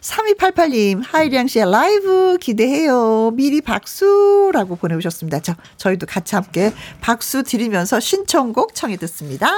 [0.00, 3.32] 3288님, 하이량 씨의 라이브 기대해요.
[3.34, 5.40] 미리 박수라고 보내 오셨습니다.
[5.40, 9.50] 저, 저희도 같이 함께 박수 드리면서 신청곡 청해 듣습니다.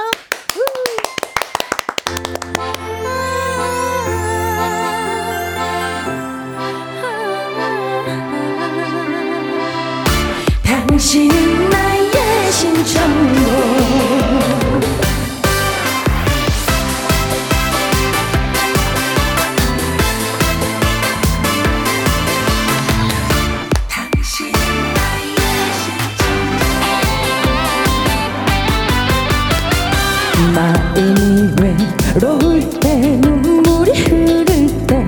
[32.15, 35.07] 외로울 때 눈물이 흐를 때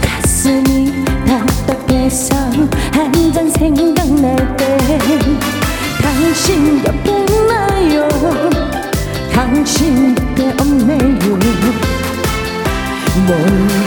[0.00, 0.92] 가슴이
[1.26, 2.34] 답답해서
[2.92, 4.78] 한 잔 생각날 때
[6.02, 8.08] 당신 옆에 있나요
[9.32, 11.38] 당신 곁에 없네요
[13.26, 13.85] 뭔지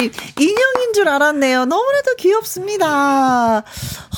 [0.00, 1.64] 님, 인형인 줄줄 알았네요.
[1.64, 3.60] 너무나도 귀엽습니다.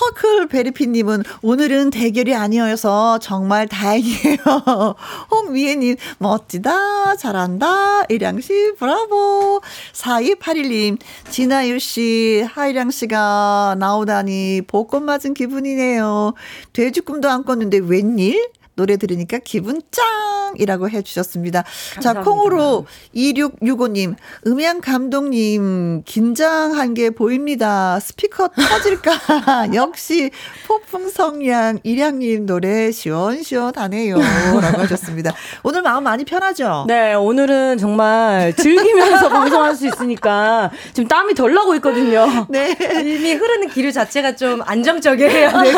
[0.01, 4.37] 허클 베리피 님은 오늘은 대결이 아니어서 정말 다행이에요.
[5.31, 9.61] 홍미애 님, 멋지다, 잘한다, 일양씨, 브라보.
[9.93, 10.99] 4281 님,
[11.31, 16.35] 진아유 씨, 하이량 씨가 나오다니 복권 맞은 기분이네요.
[16.73, 18.51] 돼지꿈도 안 꿨는데 웬일?
[18.75, 21.63] 노래 들으니까 기분 짱이라고 해주셨습니다.
[22.01, 22.23] 자, 감사합니다.
[22.23, 24.15] 콩으로 2665님,
[24.47, 28.01] 음향 감독님, 긴장한 게 보입니다.
[28.01, 29.13] 스피커 터질까?
[29.75, 30.31] 역시
[30.67, 34.17] 폭풍 성량 일양님 노래 시원시원하네요.
[34.17, 35.35] 라고 하셨습니다.
[35.63, 36.85] 오늘 마음 많이 편하죠?
[36.89, 42.47] 네, 오늘은 정말 즐기면서 방송할 수 있으니까 지금 땀이 덜 나고 있거든요.
[42.49, 42.77] 네.
[43.03, 45.51] 이미 흐르는 기류 자체가 좀 안정적이에요.
[45.63, 45.73] 네.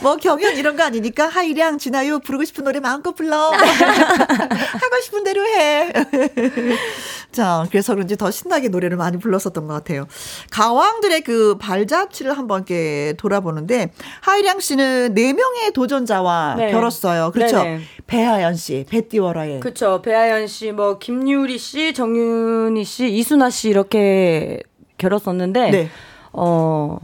[0.00, 5.44] 뭐 경연 이런 거 아니니까 하이량 지나요 부르고 싶은 노래 마음껏 불러 하고 싶은 대로
[5.44, 5.92] 해.
[7.32, 10.06] 자 그래서 그런지 더 신나게 노래를 많이 불렀었던 것 같아요.
[10.50, 16.70] 가왕들의 그 발자취를 한번 이렇게 돌아보는데 하이량 씨는 네 명의 도전자와 네.
[16.70, 17.30] 결었어요.
[17.32, 17.62] 그렇죠?
[17.62, 17.80] 네네.
[18.06, 20.02] 배하연 씨, 배띠워라의 그렇죠.
[20.02, 24.60] 배아연 씨, 뭐 김유리 씨, 정윤희 씨, 이순아 씨 이렇게
[24.98, 25.90] 결었었는데 네.
[26.32, 26.98] 어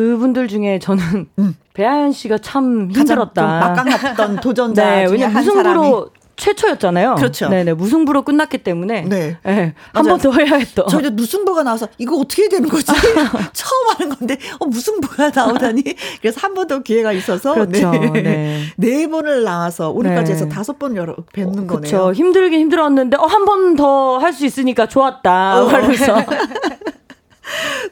[0.00, 1.26] 그분들 중에 저는
[1.72, 2.90] 배아연 씨가 참 음.
[2.94, 3.42] 힘들었다.
[3.60, 7.14] 막강 했던 도전자 네, 사람이 무승부로 최초였잖아요.
[7.14, 7.48] 그렇죠.
[7.48, 9.08] 네네 무승부로 끝났기 때문에 네.
[9.08, 9.72] 네, 맞아요.
[9.94, 10.86] 한번 더 해야 했던.
[10.86, 12.84] 저희도 무승부가 나와서 이거 어떻게 해야 되는 거지?
[13.54, 15.82] 처음 하는 건데 어 무승부가 나오다니
[16.20, 17.90] 그래서 한 번 더 기회가 있어서 그렇죠.
[17.92, 18.10] 네.
[18.22, 18.62] 네.
[18.76, 20.36] 네 번을 나와서 우리까지 네.
[20.36, 21.80] 해서 다섯 번 열어 뵙는 거네요.
[21.80, 22.12] 그렇죠.
[22.12, 25.62] 힘들긴 힘들었는데 어, 한 번 더 할 수 있으니까 좋았다.
[25.62, 25.68] 어.
[25.68, 26.16] 그래서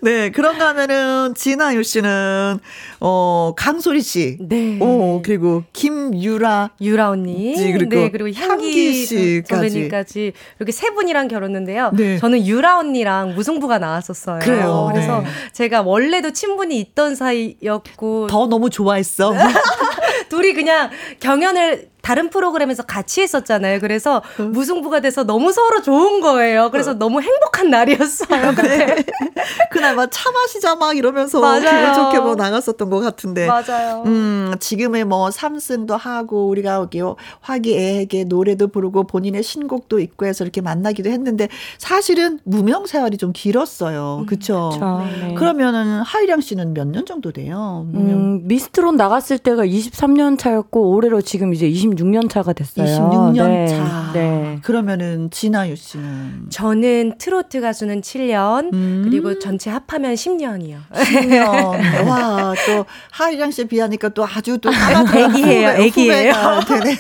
[0.01, 2.59] 네, 그런가 하면은 진아유 씨는
[3.01, 4.79] 어 강소리 씨, 네.
[4.81, 9.43] 어 그리고 김유라, 유라 언니, 지, 그리고 네 그리고 향기 향기.
[9.43, 11.93] 선배님까지 이렇게 세 분이랑 결혼했는데요.
[11.95, 12.19] 네.
[12.19, 14.41] 저는 유라 언니랑 무승부가 나왔었어요.
[14.41, 14.91] 그래요.
[14.93, 15.27] 그래서 네.
[15.53, 19.35] 제가 원래도 친분이 있던 사이였고 더 너무 좋아했어.
[20.29, 20.91] 둘이 그냥
[21.21, 23.81] 경연을 다른 프로그램에서 같이 했었잖아요.
[23.81, 24.53] 그래서 음.
[24.53, 26.71] 무승부가 돼서 너무 서로 좋은 거예요.
[26.71, 28.53] 그래서 너무 행복한 날이었어요.
[28.55, 28.97] 그때.
[29.73, 31.61] 그날 막 차 마시자 막 이러면서 맞아요.
[31.63, 33.47] 기분 좋게 뭐 나갔었던 것 같은데.
[33.47, 34.03] 맞아요.
[34.07, 37.01] 음, 지금의 뭐 삼승도 하고 우리가 여기
[37.41, 41.49] 화기애애하게 노래도 부르고 본인의 신곡도 있고 해서 이렇게 만나기도 했는데
[41.79, 44.25] 사실은 무명 생활이 좀 길었어요.
[44.29, 44.71] 그쵸?
[44.75, 45.07] 그렇죠.
[45.21, 45.35] 네.
[45.35, 47.87] 그러면은 하이량 씨는 몇 년 정도 돼요?
[47.91, 48.19] 무명.
[48.19, 52.87] 음, 미스트롯 나갔을 때가 23년 차였고 올해로 지금 이제 26년 차가 됐어요.
[52.87, 53.67] 26년 네.
[53.69, 54.11] 차.
[54.13, 54.59] 네.
[54.63, 59.03] 그러면은 진아유 씨는 저는 트로트 가수는 7년, 음.
[59.05, 60.79] 그리고 전체 합하면 10년이요.
[60.93, 61.45] 10년.
[62.09, 64.77] 와, 또 하이량 씨에 비하니까 또 아주 또더
[65.17, 66.33] 애기예요, 후배, 애기예요.
[66.33, 66.97] 후배가 되네.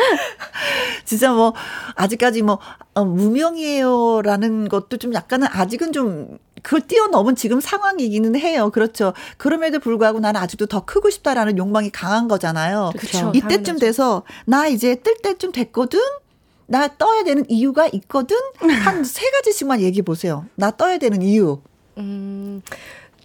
[1.04, 1.54] 진짜 뭐
[1.96, 2.58] 아직까지 뭐
[2.94, 8.70] 어, 무명이에요라는 것도 좀 약간은 아직은 좀 그걸 뛰어넘은 지금 상황이기는 해요.
[8.70, 9.12] 그렇죠.
[9.36, 12.92] 그럼에도 불구하고 나는 아직도 더 크고 싶다라는 욕망이 강한 거잖아요.
[12.98, 13.78] 그쵸, 이때쯤.
[13.78, 16.00] 돼서 나 이제 뜰 때쯤 됐거든.
[16.66, 18.36] 나 떠야 되는 이유가 있거든.
[18.58, 20.46] 한 세 가지씩만 얘기해 보세요.
[20.54, 21.60] 나 떠야 되는 이유.
[21.98, 22.62] 음,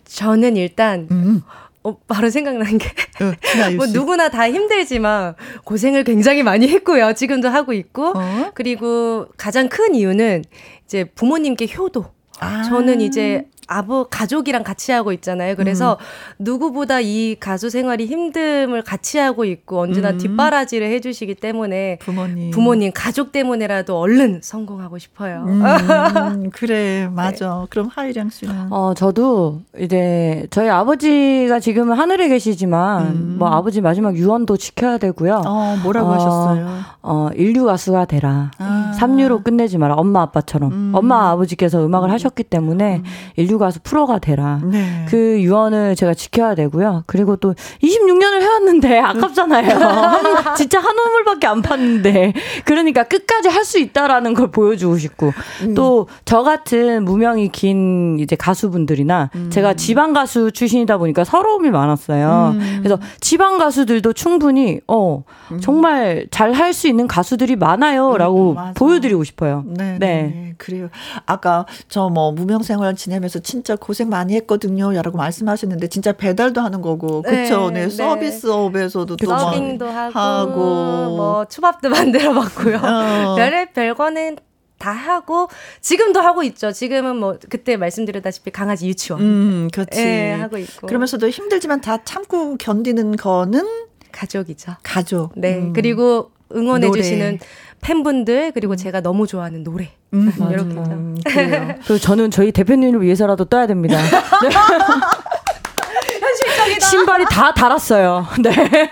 [0.05, 1.43] 저는 일단, 음.
[1.83, 2.87] 어, 바로 생각난 게,
[3.23, 3.93] 어, 진아유 뭐 씨.
[3.93, 7.13] 누구나 다 힘들지만 고생을 굉장히 많이 했고요.
[7.13, 8.13] 지금도 하고 있고.
[8.15, 8.51] 어?
[8.55, 10.43] 그리고 가장 큰 이유는
[10.85, 12.05] 이제 부모님께 효도.
[12.39, 12.63] 아.
[12.63, 15.55] 저는 이제 아버 가족이랑 같이 하고 있잖아요.
[15.55, 16.43] 그래서 음.
[16.43, 20.17] 누구보다 이 가수 생활이 힘듦을 같이 하고 있고 언제나 음.
[20.17, 22.51] 뒷바라지를 해주시기 때문에 부모님.
[22.51, 25.45] 부모님 가족 때문에라도 얼른 성공하고 싶어요.
[25.47, 27.65] 음, 그래, 맞아.
[27.69, 28.67] 그럼 하이량 씨는.
[28.71, 33.35] 어, 저도 이제 저희 아버지가 지금 은 하늘에 계시지만 음.
[33.39, 35.41] 뭐 아버지 마지막 유언도 지켜야 되고요.
[35.45, 36.67] 어, 뭐라고 어, 하셨어요?
[37.01, 38.51] 어, 인류 가수가 되라.
[38.57, 38.93] 아.
[38.97, 39.95] 삼류로 끝내지 마라.
[39.95, 40.71] 엄마 아빠처럼.
[40.71, 40.91] 음.
[40.93, 43.01] 엄마 아버지께서 음악을 하셨기 때문에
[43.35, 44.59] 인류 가수 프로가 되라.
[44.63, 45.05] 네.
[45.09, 47.03] 그 유언을 제가 지켜야 되고요.
[47.07, 47.53] 그리고 또
[47.83, 49.67] 26년을 해왔는데 아깝잖아요.
[49.77, 52.33] 한- 진짜 한 우물밖에 안 팠는데.
[52.65, 55.33] 그러니까 끝까지 할 수 있다라는 걸 보여주고 싶고.
[55.75, 62.53] 또저 같은 무명이 긴 이제 가수분들이나 제가 지방 가수 출신이다 보니까 서러움이 많았어요.
[62.55, 62.75] 음.
[62.79, 65.23] 그래서 지방 가수들도 충분히 어
[65.61, 68.73] 정말 잘 할 수 있는 가수들이 많아요라고 음.
[68.75, 69.63] 보여드리고 싶어요.
[69.65, 70.21] 네, 네, 네.
[70.23, 70.53] 네.
[70.57, 70.89] 그래요.
[71.25, 76.81] 아까 저 뭐 무명 생활 지내면서 진짜 고생 많이 했거든요 라고 말씀하셨는데 진짜 배달도 하는
[76.81, 77.69] 거고 그쵸?
[77.69, 77.89] 네, 네, 네.
[77.89, 80.55] 서비스업에서도 또막 서빙도 하고, 하고.
[81.15, 82.77] 뭐 초밥도 만들어 봤고요.
[82.77, 83.35] 어.
[83.35, 84.37] 별의 별 거는
[84.79, 85.47] 다 하고
[85.79, 86.71] 지금도 하고 있죠.
[86.71, 90.01] 지금은 뭐 그때 말씀드렸다시피 강아지 유치원 음, 그렇지.
[90.01, 93.63] 예, 하고 있고 그러면서도 힘들지만 다 참고 견디는 거는
[94.11, 94.73] 가족이죠.
[94.81, 95.31] 가족.
[95.35, 95.59] 네.
[95.59, 95.73] 음.
[95.73, 97.39] 그리고 응원해주시는
[97.85, 101.15] 팬분들 그리고 제가 너무 좋아하는 노래 이렇게 음.
[101.23, 103.99] 그리고 저는 저희 대표님을 위해서라도 떠야 됩니다.
[106.79, 108.27] 신발이 다 달았어요.
[108.41, 108.89] 네.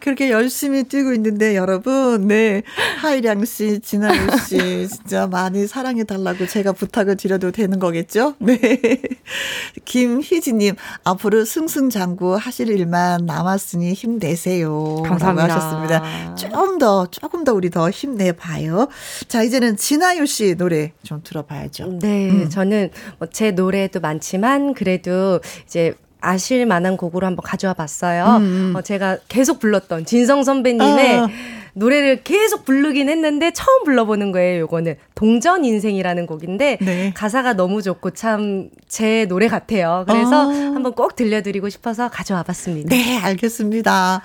[0.00, 2.62] 그렇게 열심히 뛰고 있는데 여러분, 네
[3.00, 8.34] 하이량 씨, 진아유 씨 진짜 많이 사랑해 달라고 제가 부탁을 드려도 되는 거겠죠?
[8.38, 8.80] 네.
[9.84, 15.02] 김희지님 앞으로 승승장구 하실 일만 남았으니 힘내세요.
[15.04, 15.54] 감사합니다.
[15.54, 16.34] 하셨습니다.
[16.36, 18.88] 조금 더 조금 더 우리 더 힘내봐요.
[19.28, 21.98] 자 이제는 진아유 씨 노래 좀 들어봐야죠.
[22.00, 25.92] 네, 저는 뭐 제 노래도 많지만 그래도 이제
[26.24, 28.40] 아실 만한 곡으로 한번 가져와 봤어요.
[28.74, 31.28] 어, 제가 계속 불렀던 진성 선배님의 아.
[31.76, 34.60] 노래를 계속 부르긴 했는데 처음 불러보는 거예요.
[34.60, 37.12] 요거는 동전 인생이라는 곡인데 네.
[37.14, 40.04] 가사가 너무 좋고 참 제 노래 같아요.
[40.06, 40.54] 그래서 아.
[40.54, 42.90] 한번 꼭 들려드리고 싶어서 가져와 봤습니다.
[42.90, 44.22] 네, 알겠습니다.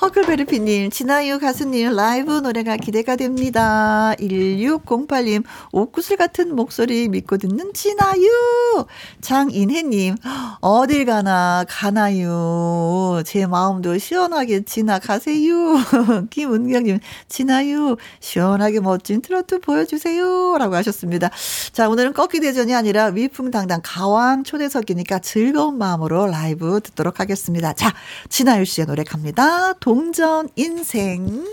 [0.00, 4.14] 허클베리피님, 진아유 가수님 라이브 노래가 기대가 됩니다.
[4.18, 8.86] 1608님, 옥구슬 같은 목소리 믿고 듣는 진아유.
[9.20, 10.16] 장인혜님,
[10.60, 13.22] 어딜 가나 가나요.
[13.26, 15.76] 제 마음도 시원하게 지나가세요.
[16.30, 20.56] 김은경님, 진아유, 시원하게 멋진 트로트 보여주세요.
[20.56, 21.28] 라고 하셨습니다.
[21.72, 27.74] 자, 오늘은 꺾기 대전이 아니라 위풍당당 가왕 초대석이니까 즐거운 마음으로 라이브 듣도록 하겠습니다.
[27.74, 27.92] 자,
[28.30, 29.74] 진아유 씨의 노래 갑니다.
[29.90, 31.44] 동전 인생.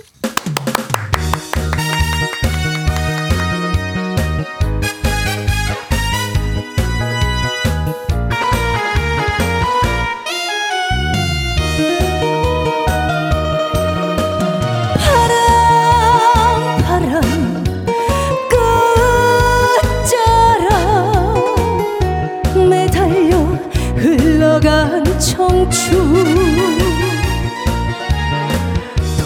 [25.19, 26.46] 청춘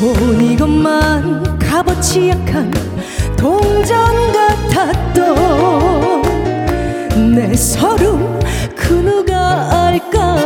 [0.01, 2.71] 돈 이것만 값어치 약한
[3.37, 6.23] 동전 같았던
[7.35, 8.39] 내 서름
[8.75, 10.37] 그 누가 알까?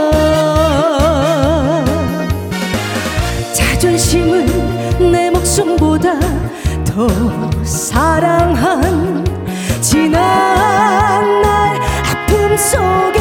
[3.53, 4.45] 자존심은
[5.13, 6.19] 내 목숨보다
[6.83, 7.07] 더
[7.63, 9.23] 사랑한
[9.79, 11.79] 지난 날
[12.11, 13.14] 아픔 속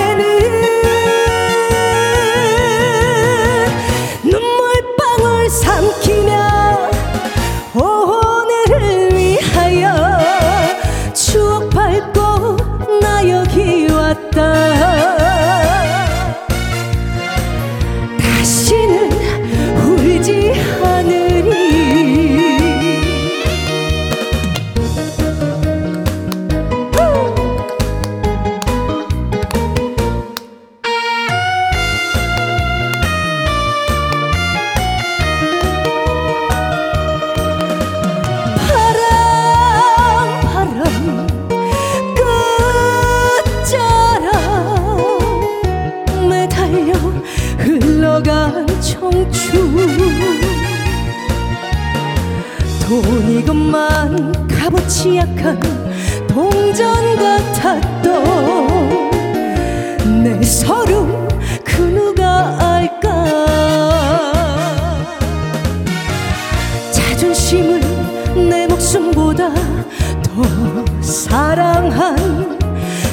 [54.85, 55.59] 이것만 값어치 약한
[56.29, 58.03] 동전 같았던
[60.23, 61.29] 내 서름
[61.65, 63.25] 그 누가 알까?
[66.91, 67.81] 자존심은
[68.49, 69.53] 내 목숨보다
[70.23, 70.43] 더
[71.01, 72.59] 사랑한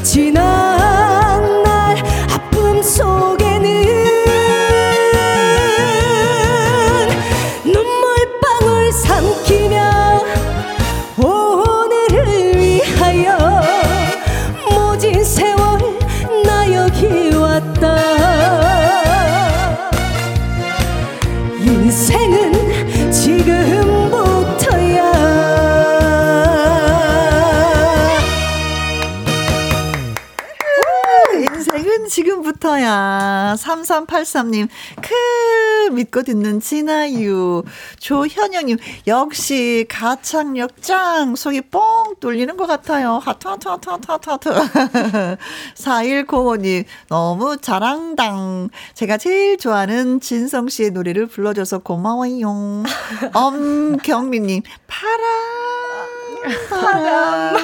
[0.03, 0.50] 지난
[32.91, 33.55] 지금부터야.
[33.57, 34.67] 3383님,
[35.01, 37.63] 크, 믿고 듣는 진아유.
[37.99, 38.77] 조현영님,
[39.07, 41.35] 역시 가창력 짱.
[41.35, 43.19] 속이 뻥 뚫리는 것 같아요.
[43.23, 44.49] 하트, 하트, 하트, 하트, 하트, 하트.
[45.75, 48.69] 4105님, 너무 자랑당.
[48.93, 52.83] 제가 제일 좋아하는 진성 씨의 노래를 불러줘서 고마워요.
[53.33, 55.80] 엄경민님, 파랑.
[56.69, 57.55] 파랑.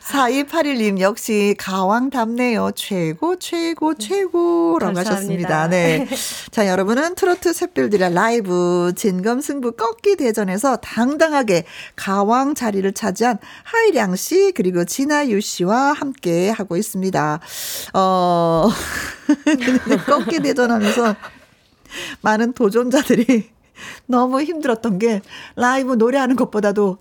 [0.00, 2.70] 4281님 역시 가왕 답네요.
[2.74, 5.10] 최고 최고 최고라고 감사합니다.
[5.10, 5.68] 하셨습니다.
[5.68, 6.08] 네.
[6.50, 11.64] 자, 여러분은 트로트 샛별들의 라이브 진검승부 꺾기 대전에서 당당하게
[11.96, 17.40] 가왕 자리를 차지한 하이량 씨 그리고 진아유 씨와 함께 하고 있습니다.
[17.94, 18.68] 어.
[20.06, 21.16] 꺾기 대전하면서
[22.20, 23.50] 많은 도전자들이
[24.06, 25.20] 너무 힘들었던 게
[25.56, 26.98] 라이브 노래하는 것보다도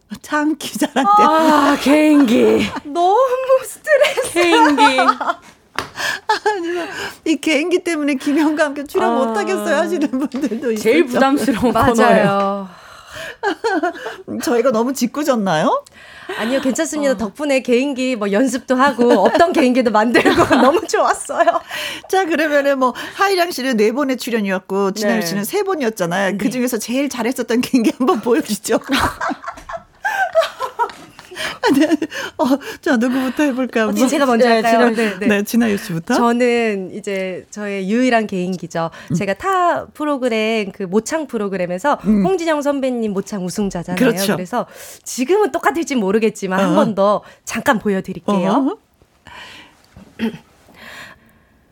[0.78, 2.70] 자랑 때문에 아, 개인기.
[2.86, 3.18] 너무
[3.64, 4.34] 스트레스.
[4.34, 4.84] 개인기.
[7.26, 9.16] 이 개인기 때문에 김영과 함께 출연 아.
[9.26, 10.76] 못하겠어요 하시는 분들도 있어요.
[10.84, 11.74] 제일 부담스러운.
[11.74, 12.68] 맞아요.
[14.44, 15.84] 저희가 너무 짓궂었나요?
[16.38, 17.18] 아니요, 괜찮습니다.
[17.18, 21.62] 덕분에 개인기 뭐 연습도 하고 없던 개인기도 만들고 너무 좋았어요.
[22.10, 25.26] 자 그러면은 뭐 하이랑 씨는 네 번의 출연이었고 진아유 네.
[25.26, 26.38] 씨는 세 번이었잖아요.
[26.38, 28.80] 그 중에서 제일 잘했었던 개인기 한번 보여주죠.
[31.80, 31.88] 네.
[32.38, 32.45] 어,
[32.82, 33.88] 자 누구부터 해볼까요?
[33.88, 34.93] 어떻게 제가 먼저 네, 할까요?
[34.93, 36.15] 진아유 네, 네, 진아유 씨부터.
[36.15, 38.89] 저는 이제 저의 유일한 개인기죠.
[39.11, 39.15] 음.
[39.15, 43.95] 제가 타 프로그램 그 모창 프로그램에서 홍진영 선배님 모창 우승자잖아요.
[43.95, 44.11] 음.
[44.11, 44.36] 그렇죠.
[44.36, 44.65] 래서
[45.03, 46.76] 지금은 똑같을지 모르겠지만 한 어.
[46.76, 48.78] 번더 잠깐 보여드릴게요.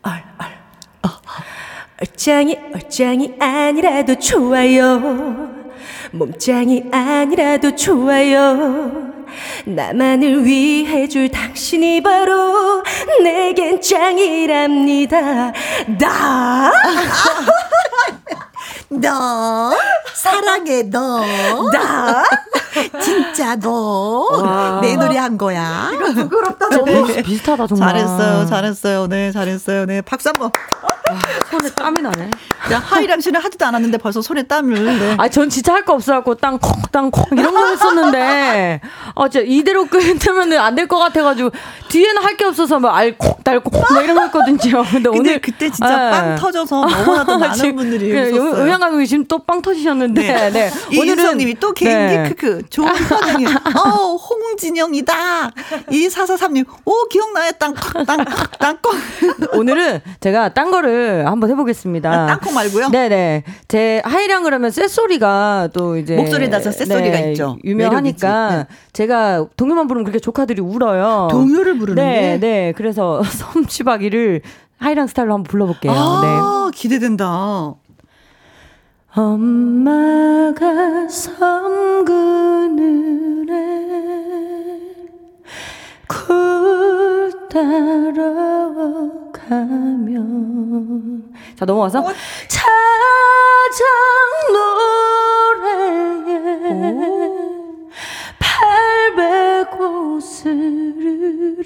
[0.02, 1.10] 어.
[2.00, 5.60] 얼짱이 얼짱이 아니라도 좋아요.
[6.12, 9.19] 몸짱이 아니라도 좋아요.
[9.64, 12.82] 나만을 위해 줄 당신이 바로
[13.22, 15.52] 내겐 짱이랍니다.
[15.98, 16.72] 나
[18.88, 19.72] 너
[20.14, 21.24] 사랑해 너.
[21.70, 22.24] 나.
[23.02, 25.90] 진짜 너내 노래 한 거야.
[26.70, 27.88] 너무 비슷하다, 정말.
[27.94, 30.50] 잘했어요, 잘했어요, 네, 잘했어요, 네, 박수 한번.
[31.50, 32.30] 손에 땀이 나네.
[32.72, 34.98] 야, 하이랑 씨는 하지도 않았는데 벌써 손에 땀을.
[34.98, 35.14] 네.
[35.18, 38.80] 아, 전 진짜 할 거 없어갖고 땅콩, 땅콩 이런 거 했었는데,
[39.14, 41.50] 아, 진짜 이대로 끝내면 안 될 것 같아가지고,
[41.88, 44.58] 뒤에는 할 게 없어서 막 알콩, 달콩 뭐 이런 거 했거든요.
[44.84, 45.40] 근데, 근데 오늘.
[45.40, 46.10] 그때 진짜 예.
[46.10, 48.64] 빵 터져서 너무나도 많은 지금 분들이 그 웃었어요.
[48.64, 50.50] 의향 감독이 지금 또 빵 터지셨는데, 네.
[50.50, 50.70] 네.
[50.92, 52.28] 이인성님이 또 개인기 네.
[52.28, 53.48] 크크 좋은 편이요.
[53.74, 55.50] 어 홍진영이다.
[55.90, 58.92] 이사사삼님 오 기억나요 땅콩 땅콩 땅콩
[59.54, 62.10] 오늘은 제가 딴 거를 한번 해보겠습니다.
[62.12, 62.88] 아, 땅콩 말고요?
[62.90, 63.44] 네네.
[63.68, 66.16] 제 하이랑 그러면 쇳소리가 또 이제.
[66.16, 67.56] 목소리에 따라서 쇳소리가 있죠.
[67.64, 68.74] 유명하니까 매력이지.
[68.92, 71.28] 제가 동요만 부르면 그렇게 조카들이 울어요.
[71.30, 72.38] 동요를 부르는 네, 게?
[72.40, 72.72] 네.
[72.76, 73.22] 그래서
[73.52, 74.42] 섬치박이를
[74.78, 75.92] 하이랑 스타일로 한번 불러볼게요.
[75.92, 75.98] 네.
[75.98, 77.74] 아 기대된다.
[79.14, 83.54] 엄마가 섬 그늘에
[86.06, 88.30] 굴 따라
[89.50, 91.24] 가면
[91.56, 92.04] 자 넘어가서
[92.46, 93.82] 차장
[96.22, 96.94] 노래에
[98.38, 101.64] 팔베고 스르르르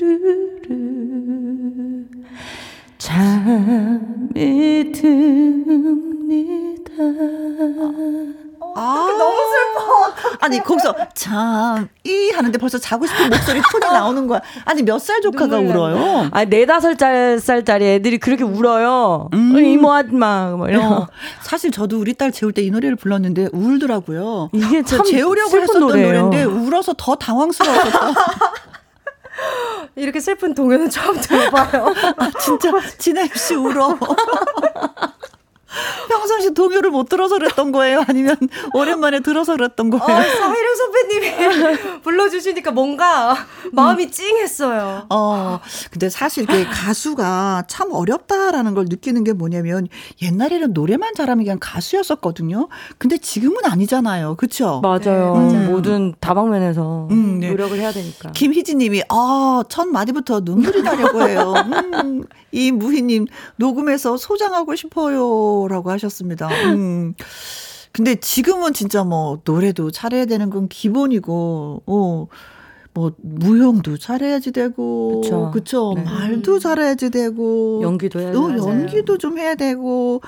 [2.96, 6.94] 잠이 듭니다.
[8.76, 10.36] 아 너무 슬퍼.
[10.40, 14.40] 아니 거기서 참 이 하는데 벌써 자고 싶은 목소리 톤이 나오는 거야.
[14.66, 16.28] 아니 몇 살 조카가 울어요?
[16.32, 19.28] 아, 네다섯 살- 살짜리 애들이 그렇게 울어요.
[19.32, 19.56] 음.
[19.58, 20.84] 이모, 아줌마, 뭐 이런.
[20.92, 21.08] 어,
[21.42, 24.50] 사실 저도 우리 딸 재울 때 이 노래를 불렀는데 울더라고요.
[24.52, 26.24] 이게 참 재우려고 했었던 노래예요.
[26.26, 28.14] 노래인데 울어서 더 당황스러웠어.
[29.96, 31.94] 이렇게 슬픈 동요는 처음 들어봐요.
[32.40, 33.96] 진짜 진아유 씨 울어.
[36.08, 38.04] 평상시 동요를 못 들어서 그랬던 거예요?
[38.06, 38.36] 아니면
[38.74, 40.22] 오랜만에 들어서 그랬던 어, 거예요?
[40.22, 43.36] 사이렌 선배님이 불러주시니까 뭔가
[43.72, 45.06] 마음이 찡했어요.
[45.10, 45.60] 어,
[45.90, 49.88] 근데 사실 그 가수가 참 어렵다라는 걸 느끼는 게 뭐냐면
[50.22, 52.68] 옛날에는 노래만 잘하면 그냥 가수였었거든요.
[52.98, 54.36] 근데 지금은 아니잖아요.
[54.36, 54.80] 그쵸?
[54.82, 55.00] 맞아요.
[55.36, 55.70] 네, 맞아요.
[55.70, 57.50] 모든 다방면에서 음, 네.
[57.50, 58.32] 노력을 해야 되니까.
[58.32, 61.54] 김희진 님이, 아, 첫 마디부터 눈물이 나려고 해요.
[61.66, 65.63] 음, 이 무희님, 녹음해서 소장하고 싶어요.
[65.68, 66.48] 라고 하셨습니다.
[66.72, 67.14] 음.
[67.92, 72.26] 근데 지금은 진짜 뭐, 노래도 잘해야 되는 건 기본이고, 어,
[72.92, 75.50] 뭐, 무용도 잘해야지 되고, 그쵸.
[75.52, 75.92] 그쵸.
[75.96, 76.02] 네.
[76.02, 78.68] 말도 잘해야지 되고, 연기도 해야 또 되고.
[78.68, 80.22] 연기도 좀 해야 되고,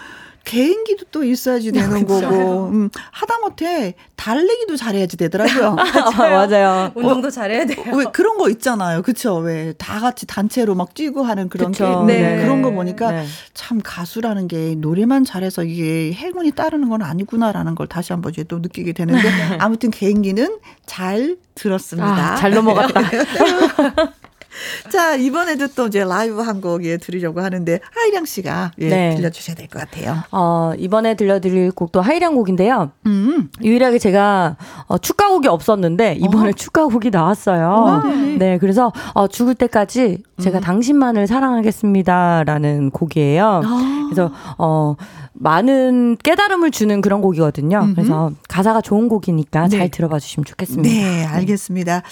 [0.46, 5.74] 개인기도 또 있어야지 되는 거고, 음, 하다못해 달리기도 잘해야지 되더라고요.
[5.76, 6.16] 아,
[6.46, 6.92] 맞아요.
[6.94, 7.84] 운동도 잘해야 돼요.
[7.92, 9.02] 왜 그런 거 있잖아요.
[9.02, 9.36] 그쵸?
[9.38, 11.84] 왜다 같이 단체로 막 뛰고 하는 그런 게.
[12.06, 12.36] 네.
[12.36, 12.42] 네.
[12.42, 13.26] 그런 거 보니까 네.
[13.54, 18.60] 참 가수라는 게 노래만 잘해서 이게 행운이 따르는 건 아니구나라는 걸 다시 한번 이제 또
[18.60, 19.28] 느끼게 되는데
[19.58, 22.34] 아무튼 개인기는 잘 들었습니다.
[22.34, 23.00] 아, 잘 넘어갔다.
[24.90, 29.14] 자 이번에도 또 이제 라이브 한곡 예, 들으려고 하는데 하이량 씨가 예, 네.
[29.16, 30.16] 들려주셔야 될 것 같아요.
[30.30, 32.92] 어, 이번에 들려드릴 곡도 하이량 곡인데요.
[33.06, 33.48] 음.
[33.62, 38.02] 유일하게 제가 어, 축가곡이 없었는데 이번에 축가곡이 나왔어요.
[38.38, 43.62] 네, 그래서 어, 죽을 때까지 제가 당신만을 사랑하겠습니다 라는 곡이에요.
[44.10, 44.94] 그래서 어
[45.32, 47.88] 많은 깨달음을 주는 그런 곡이거든요.
[47.94, 49.78] 그래서 가사가 좋은 곡이니까 네.
[49.78, 50.88] 잘 들어봐 주시면 좋겠습니다.
[50.88, 52.02] 네, 알겠습니다.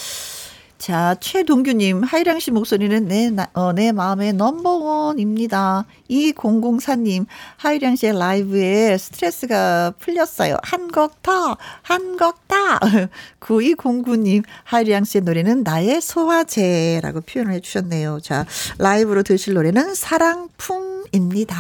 [0.85, 5.87] 자, 최동규님, 하이랑 씨 목소리는 내, 나, 어, 내 마음의 넘버원입니다.
[6.11, 7.25] 2004님,
[7.57, 10.59] 하이랑 씨의 라이브에 스트레스가 풀렸어요.
[10.63, 12.57] 한곡 더, 한곡 더.
[13.41, 18.21] 9209님, 하이랑 씨의 노래는 나의 소화제라고 표현을 해주셨네요.
[18.21, 18.45] 자,
[18.77, 21.55] 라이브로 드실 노래는 사랑풍입니다.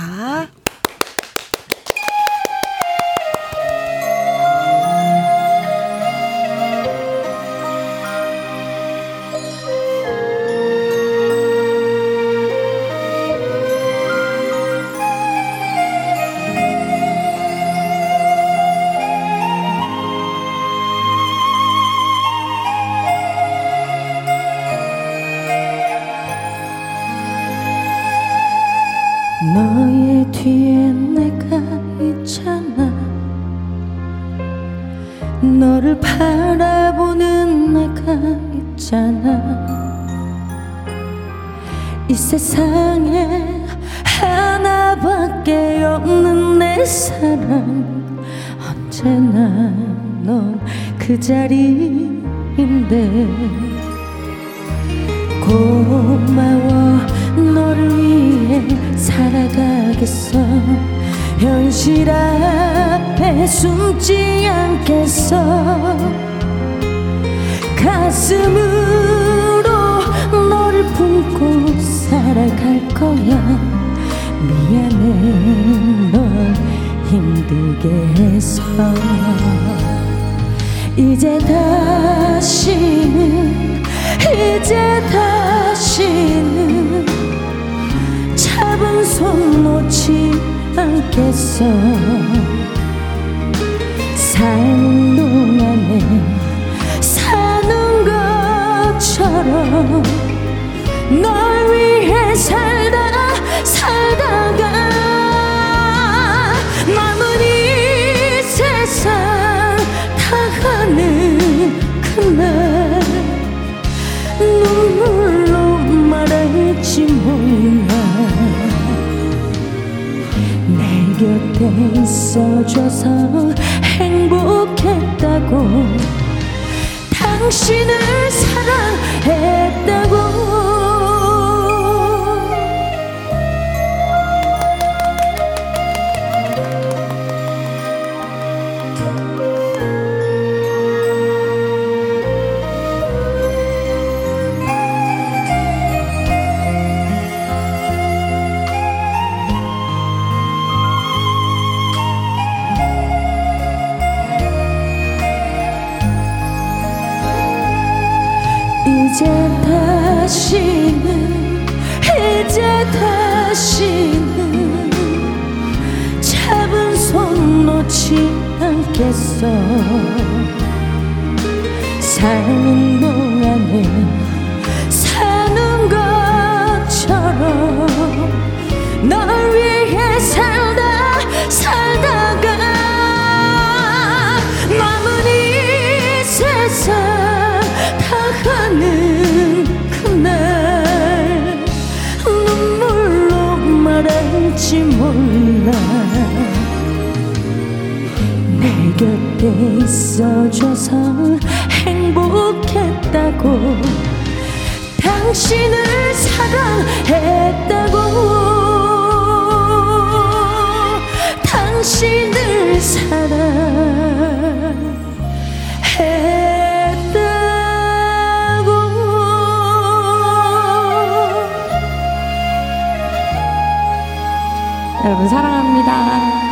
[225.24, 226.44] 여러분 사랑합니다.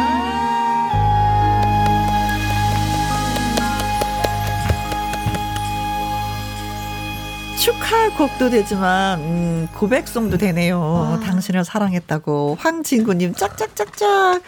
[7.58, 11.20] 축하 곡도 되지만 음, 고백송도 되네요.
[11.22, 14.42] 당신을 사랑했다고 황진구님 짝짝짝짝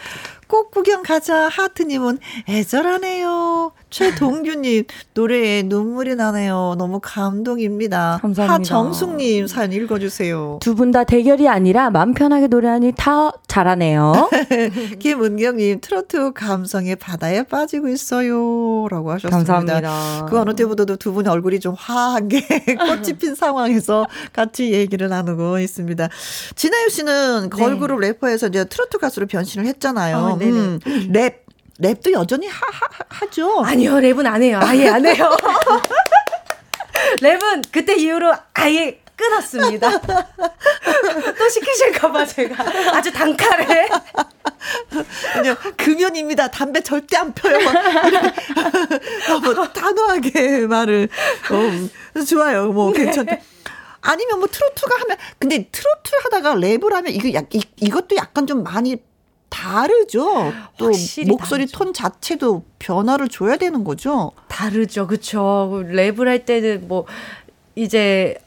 [0.47, 2.19] 꼭 구경 가자 하트님은
[2.49, 3.71] 애절하네요.
[3.95, 4.83] 최동규님
[5.13, 6.75] 노래에 눈물이 나네요.
[6.77, 8.19] 너무 감동입니다.
[8.21, 8.53] 감사합니다.
[8.53, 10.59] 하정숙님 사연 읽어주세요.
[10.61, 14.29] 두 분 다 대결이 아니라 마음 편하게 노래하니 다 잘하네요.
[14.99, 19.53] 김은경님 트로트 감성의 바다에 빠지고 있어요라고 하셨습니다.
[19.53, 20.25] 감사합니다.
[20.29, 22.41] 그 어느 때보다도 두 분의 얼굴이 좀 화한 게
[22.75, 26.09] 꽃이 핀 상황에서 같이 얘기를 나누고 있습니다.
[26.55, 27.49] 진아유 씨는 네.
[27.49, 30.17] 걸그룹 래퍼에서 이제 트로트 가수로 변신을 했잖아요.
[30.17, 30.37] 어.
[30.41, 30.79] 음,
[31.13, 31.44] 랩
[31.81, 33.61] 랩도 여전히 하, 하, 하죠.
[33.65, 34.59] 아니요, 랩은 안 해요.
[34.61, 35.35] 아예 안 해요.
[37.21, 39.99] 랩은 그때 이후로 아예 끊었습니다.
[41.37, 42.63] 또 시키실까봐 제가
[42.93, 43.87] 아주 단칼에.
[45.33, 46.49] 그냥 금연입니다.
[46.49, 47.57] 담배 절대 안 펴요.
[49.27, 51.09] 너무 단호하게 말을.
[51.51, 52.71] 어, 좋아요.
[52.71, 53.37] 뭐 괜찮다.
[54.01, 58.63] 아니면 뭐 트로트가 하면 근데 트로트 하다가 랩을 하면 이거 약 이, 이것도 약간 좀
[58.63, 58.97] 많이
[59.49, 60.51] 다르죠.
[60.77, 60.91] 또
[61.27, 61.77] 목소리 다르죠.
[61.77, 64.31] 톤 자체도 변화를 줘야 되는 거죠.
[64.47, 65.83] 다르죠, 그쵸.
[65.87, 67.05] 랩을 할 때는 뭐,
[67.75, 68.37] 이제,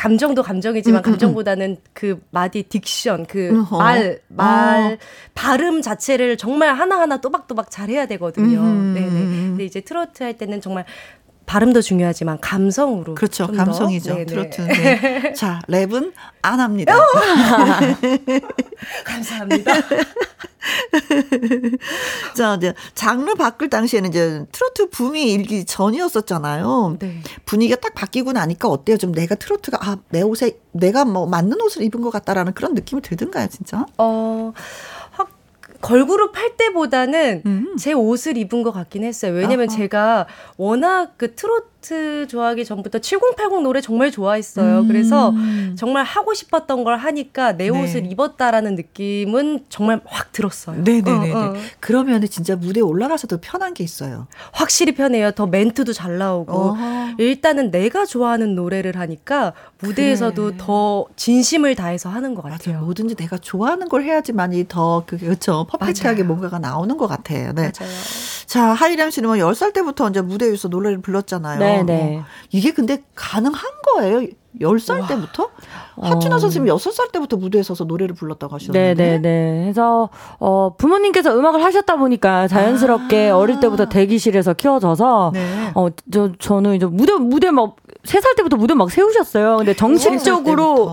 [0.00, 3.76] 감정도 감정이지만 감정보다는 그 마디 딕션 그 음, 어허.
[3.76, 4.96] 말말 어.
[5.34, 8.60] 발음 자체를 정말 하나하나 또박또박 잘해야 되거든요.
[8.60, 8.94] 음.
[8.94, 9.10] 네네.
[9.10, 10.86] 근데 이제 트로트 할 때는 정말
[11.50, 13.48] 발음도 중요하지만 감성으로 그렇죠.
[13.48, 14.24] 감성이죠.
[14.24, 14.60] 트로트.
[14.60, 15.32] 네.
[15.34, 16.94] 자, 랩은 안 합니다.
[19.04, 19.72] 감사합니다.
[22.36, 26.98] 자, 이제 장르 바꿀 당시에는 이제 트로트 붐이 일기 전이었었잖아요.
[27.00, 27.20] 네.
[27.46, 28.96] 분위기가 딱 바뀌고 나니까 어때요?
[28.96, 33.02] 좀 내가 트로트가 아, 내 옷에 내가 뭐 맞는 옷을 입은 것 같다라는 그런 느낌이
[33.02, 33.86] 들던가요, 진짜?
[33.98, 34.99] 어, 확
[35.80, 37.76] 걸그룹 할 때보다는 음.
[37.78, 39.32] 제 옷을 입은 것 같긴 했어요.
[39.32, 39.76] 왜냐면 아하.
[39.76, 40.26] 제가
[40.56, 41.46] 워낙 그 트
[41.80, 44.86] 로트 좋아하기 전부터 7080 노래 정말 좋아했어요.
[44.86, 45.74] 그래서 음.
[45.76, 47.70] 정말 하고 싶었던 걸 하니까 내 네.
[47.70, 50.82] 옷을 입었다라는 느낌은 정말 확 들었어요.
[50.82, 51.32] 네네네.
[51.32, 51.54] 어, 어.
[51.80, 54.26] 그러면 진짜 무대에 올라가서도 편한 게 있어요.
[54.52, 55.30] 확실히 편해요.
[55.32, 56.52] 더 멘트도 잘 나오고.
[56.52, 57.10] 어허.
[57.18, 60.56] 일단은 내가 좋아하는 노래를 하니까 무대에서도 그래.
[60.58, 62.58] 더 진심을 다해서 하는 것 맞아요.
[62.58, 62.80] 같아요.
[62.80, 65.66] 뭐든지 내가 좋아하는 걸 해야지만이 더 그게 그렇죠.
[65.70, 66.26] 퍼펙트하게 맞아요.
[66.28, 67.52] 뭔가가 나오는 것 같아요.
[67.52, 67.72] 네.
[67.78, 67.90] 맞아요.
[68.46, 71.58] 자, 하이량 씨는 뭐 10살 때부터 이제 무대 위에서 노래를 불렀잖아요.
[71.58, 72.18] 네 네.
[72.18, 73.60] 어, 이게 근데 가능한
[73.94, 74.26] 거예요?
[74.60, 75.48] 10살 때부터?
[76.00, 76.38] 하춘아 어.
[76.40, 78.94] 선생님이 6살 때부터 무대에 서서 노래를 불렀다고 하셨는데.
[78.94, 79.68] 네네네.
[79.68, 80.08] 해서
[80.40, 83.36] 어 부모님께서 음악을 하셨다 보니까 자연스럽게 아.
[83.38, 85.70] 어릴 때부터 대기실에서 키워져서 네.
[85.74, 89.58] 어 저 저는 이제 무대 무대 막세살 때부터 무대 막 세우셨어요.
[89.58, 90.90] 근데 정식적으로.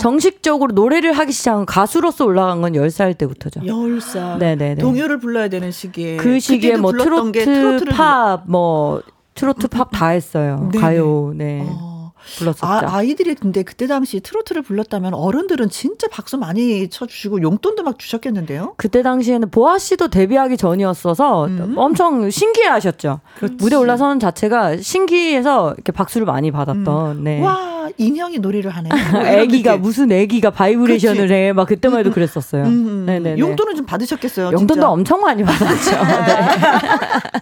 [0.00, 3.60] 정식적으로 노래를 하기 시작한 가수로서 올라간 건 10살 때부터죠.
[3.60, 4.38] 10살.
[4.38, 4.76] 네네네.
[4.82, 6.16] 동요를 불러야 되는 시기에.
[6.16, 9.00] 그 시기에 뭐 트로트, 트로트를 팝, 뭐
[9.34, 10.68] 트로트 팝 다 했어요.
[10.72, 10.82] 네네.
[10.82, 11.64] 가요, 네.
[11.68, 11.92] 어.
[12.38, 12.64] 불렀었죠.
[12.66, 18.74] 아, 아이들이 근데 그때 당시 트로트를 불렀다면 어른들은 진짜 박수 많이 쳐주시고 용돈도 막 주셨겠는데요?
[18.76, 21.74] 그때 당시에는 보아 씨도 데뷔하기 전이었어서 음.
[21.76, 23.18] 엄청 신기해하셨죠.
[23.38, 23.56] 그렇지.
[23.56, 27.24] 무대 올라서는 자체가 신기해서 이렇게 박수를 많이 받았던.
[27.24, 27.40] 네.
[27.42, 28.88] 와 인형이 노래를 하네.
[29.48, 29.82] 느낌.
[29.82, 31.34] 무슨 애기가 바이브레이션을 그치.
[31.34, 31.52] 해.
[31.52, 32.62] 막 그때만 해도 그랬었어요.
[32.64, 33.38] 음, 네네.
[33.38, 34.46] 용돈은 좀 받으셨겠어요.
[34.46, 34.88] 용돈도 진짜.
[34.88, 35.90] 엄청 많이 받았죠.
[35.90, 37.40] 네.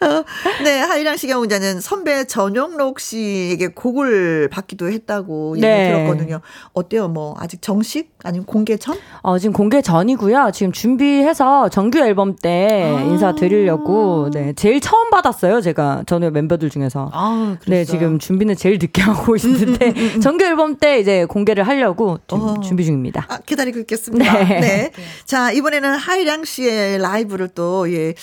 [0.64, 5.92] 네, 하이량 씨 경우에는 선배 전영록 씨에게 곡을 받기도 했다고 얘기 네.
[5.92, 6.40] 들었거든요.
[6.72, 7.08] 어때요?
[7.08, 8.96] 뭐 아직 정식 아니면 공개 전?
[9.22, 10.50] 어, 지금 공개 전이고요.
[10.52, 13.02] 지금 준비해서 정규 앨범 때 아.
[13.02, 15.60] 인사 드리려고 네, 제일 처음 받았어요.
[15.60, 17.10] 제가 전에 멤버들 중에서.
[17.12, 22.60] 아, 네, 지금 준비는 제일 늦게 하고 있는데 정규 앨범 때 이제 공개를 하려고 어.
[22.60, 23.26] 준비 중입니다.
[23.28, 24.44] 아, 기다리고 있겠습니다.
[24.44, 24.60] 네.
[24.60, 24.92] 네.
[25.24, 28.14] 자, 이번에는 하이랑 씨의 라이브를 또, 예,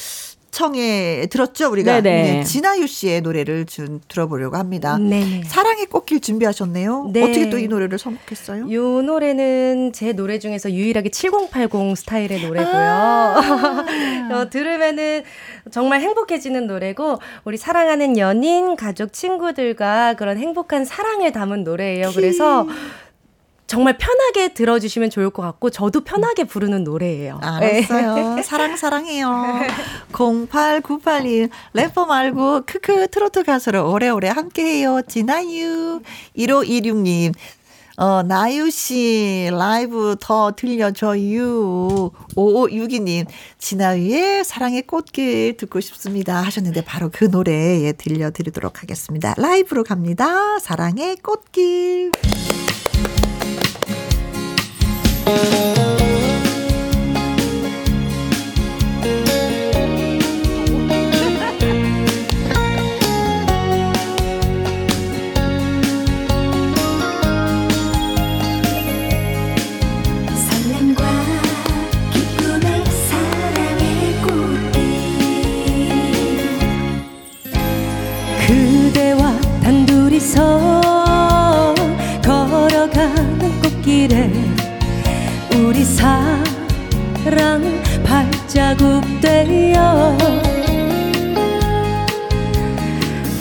[0.57, 1.69] 청해 들었죠?
[1.69, 2.01] 우리가.
[2.01, 4.97] 네, 진아유 씨의 노래를 좀 들어보려고 합니다.
[4.97, 5.43] 네네.
[5.45, 7.11] 사랑의 꽃길 준비하셨네요.
[7.13, 7.21] 네.
[7.21, 8.65] 어떻게 또 이 노래를 선곡했어요?
[8.67, 12.65] 이 노래는 제 노래 중에서 유일하게 7080 스타일의 노래고요.
[12.75, 13.85] 아.
[14.33, 15.21] 어, 들으면은
[15.69, 22.11] 정말 행복해지는 노래고 우리 사랑하는 연인, 가족, 친구들과 그런 행복한 사랑을 담은 노래예요.
[22.15, 22.65] 그래서
[23.67, 27.39] 정말 편하게 들어주시면 좋을 것 같고 저도 편하게 부르는 노래예요.
[27.59, 27.85] 네.
[27.87, 28.41] 알았어요.
[28.43, 29.59] 사랑 사랑해요.
[30.13, 35.01] 08981 래퍼 말고 크크 트로트 가수로 오래오래 함께해요.
[35.07, 36.01] 진아유
[36.37, 37.33] 1526님.
[37.99, 42.11] 어, 나유 씨, 라이브 더 들려줘요.
[42.35, 43.25] 5562님,
[43.57, 46.39] 진아유의 사랑의 꽃길 듣고 싶습니다.
[46.43, 49.33] 하셨는데, 바로 그 노래, 예, 들려드리도록 하겠습니다.
[49.35, 50.59] 라이브로 갑니다.
[50.59, 52.11] 사랑의 꽃길
[78.47, 80.66] 그대와 단둘이서
[85.77, 87.61] 우리 사랑
[88.03, 90.17] 발자국 되어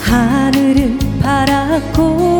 [0.02, 2.38] 하늘은 파랗고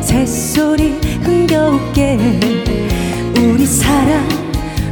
[0.00, 0.92] 새소리
[1.24, 2.38] 흥겨울게.
[3.36, 4.28] 우리 사랑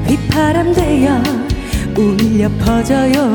[0.05, 1.23] 휘파람 되어
[1.97, 3.33] 울려 퍼져요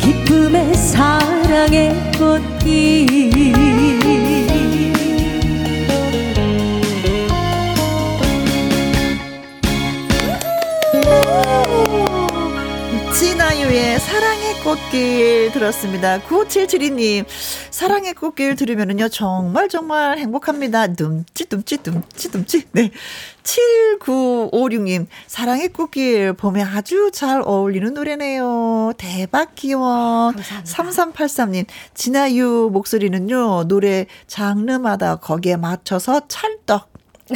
[0.00, 3.44] 기쁨의 사랑의 꽃길
[14.14, 16.20] 사랑의 꽃길 들었습니다.
[16.20, 17.24] 9577님,
[17.70, 20.86] 사랑의 꽃길 들으면은요, 정말 정말 행복합니다.
[20.86, 22.62] 둠찌, 둠찌, 둠찌, 둠찌.
[22.70, 22.92] 네.
[23.42, 28.92] 7956님, 사랑의 꽃길 봄에 아주 잘 어울리는 노래네요.
[28.98, 30.30] 대박 귀여워.
[30.62, 36.88] 3383님, 진아유 목소리는요, 노래 장르마다 거기에 맞춰서 찰떡.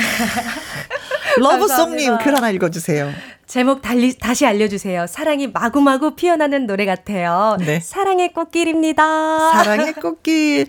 [1.38, 2.18] 러브송님 감사합니다.
[2.18, 3.37] 글 하나 읽어주세요.
[3.48, 5.06] 제목 달리, 다시 알려주세요.
[5.06, 7.56] 사랑이 마구마구 피어나는 노래 같아요.
[7.58, 7.80] 네.
[7.80, 9.52] 사랑의 꽃길입니다.
[9.52, 10.66] 사랑의 꽃길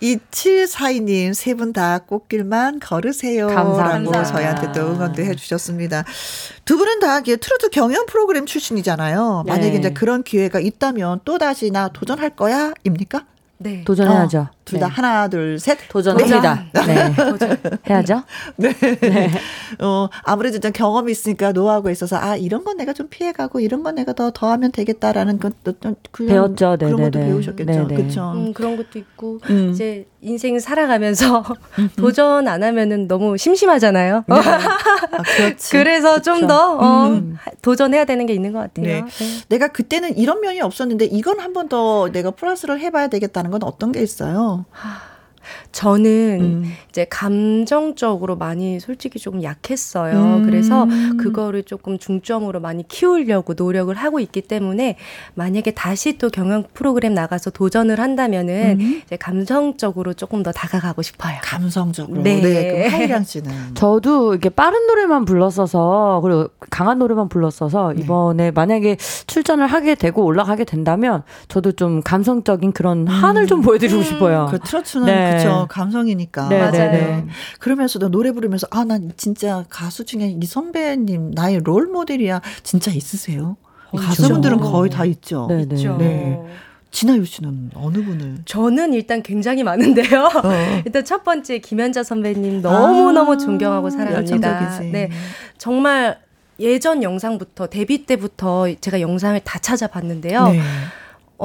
[0.00, 3.48] 2742님 세 분 다 꽃길만 걸으세요.
[3.48, 4.18] 감사합니다.
[4.22, 6.04] 라고 저희한테 또 응원도 해주셨습니다.
[6.64, 9.42] 두 분은 다 트로트 경연 프로그램 출신이잖아요.
[9.48, 9.78] 만약에 네.
[9.78, 12.72] 이제 그런 기회가 있다면 또 다시 나 도전할 거야?
[12.84, 13.26] 입니까?
[13.58, 13.82] 네.
[13.84, 14.48] 도전해야죠.
[14.64, 14.92] 둘다 네.
[14.92, 15.78] 하나 둘 셋.
[15.88, 16.64] 도전합니다.
[16.86, 17.12] 네.
[17.90, 18.22] 해야죠.
[18.56, 18.72] 네.
[19.80, 23.94] 어, 아무래도 좀 경험이 있으니까 노하우가 있어서 아 이런 건 내가 좀 피해가고 이런 건
[23.96, 26.76] 내가 더 더 하면 되겠다라는 것도 좀 그런- 배웠죠.
[26.78, 27.26] 그런 것도 네네네.
[27.26, 27.72] 배우셨겠죠.
[27.72, 27.94] 네네.
[27.94, 28.32] 그렇죠.
[28.34, 29.70] 음, 그런 것도 있고 음.
[29.72, 31.44] 이제 인생 살아가면서
[31.96, 34.24] 도전 안 하면은 너무 심심하잖아요.
[34.28, 35.70] 아, 그렇지.
[35.72, 36.42] 그래서 좀.
[36.46, 37.36] 더 어, 음.
[37.62, 38.84] 도전해야 되는 게 있는 것 같아요.
[38.86, 39.02] 네.
[39.02, 39.26] 네.
[39.48, 43.92] 내가 그때는 이런 면이 없었는데 이건 한 번 더 내가 플러스를 해봐야 되겠다는 건 어떤
[43.92, 44.51] 게 있어요?
[44.70, 45.11] 하,
[45.72, 46.72] 저는 음.
[46.88, 50.38] 이제 감정적으로 많이 솔직히 조금 약했어요.
[50.38, 50.46] 음.
[50.46, 50.86] 그래서
[51.18, 54.96] 그거를 조금 중점으로 많이 키우려고 노력을 하고 있기 때문에
[55.34, 59.02] 만약에 다시 또 경영 프로그램 나가서 도전을 한다면은 음.
[59.04, 61.36] 이제 감정적으로 조금 더 다가가고 싶어요.
[61.42, 62.22] 감성적으로.
[62.22, 62.40] 네.
[62.40, 62.72] 네.
[62.72, 68.02] 그럼 하이랑 씨는 저도 이렇게 빠른 노래만 불렀어서 그리고 강한 노래만 불렀어서 네.
[68.02, 74.48] 이번에 만약에 출전을 하게 되고 올라가게 된다면 저도 좀 감성적인 그런 한을 좀 보여드리고 싶어요.
[74.50, 75.31] 그 트로트는 네.
[75.36, 76.48] 그쵸 감성이니까.
[76.48, 77.26] 네, 네, 네.
[77.58, 83.56] 그러면서도 노래 부르면서 아 난 진짜 가수 중에 이 선배님 나의 롤 모델이야 진짜 있으세요?
[83.96, 85.46] 가수분들은 거의 다 있죠.
[85.48, 85.76] 네, 네.
[85.76, 85.96] 있죠.
[85.98, 86.40] 네.
[86.90, 88.38] 진아유 씨는 어느 분을?
[88.44, 90.24] 저는 일단 굉장히 많은데요.
[90.24, 90.82] 어.
[90.84, 94.48] 일단 첫 번째 김연자 선배님 너무너무 아, 존경하고 사랑합니다.
[94.50, 94.92] 열정적이지.
[94.92, 95.08] 네.
[95.58, 96.18] 정말
[96.60, 100.48] 예전 영상부터 데뷔 때부터 제가 영상을 다 찾아봤는데요.
[100.48, 100.60] 네.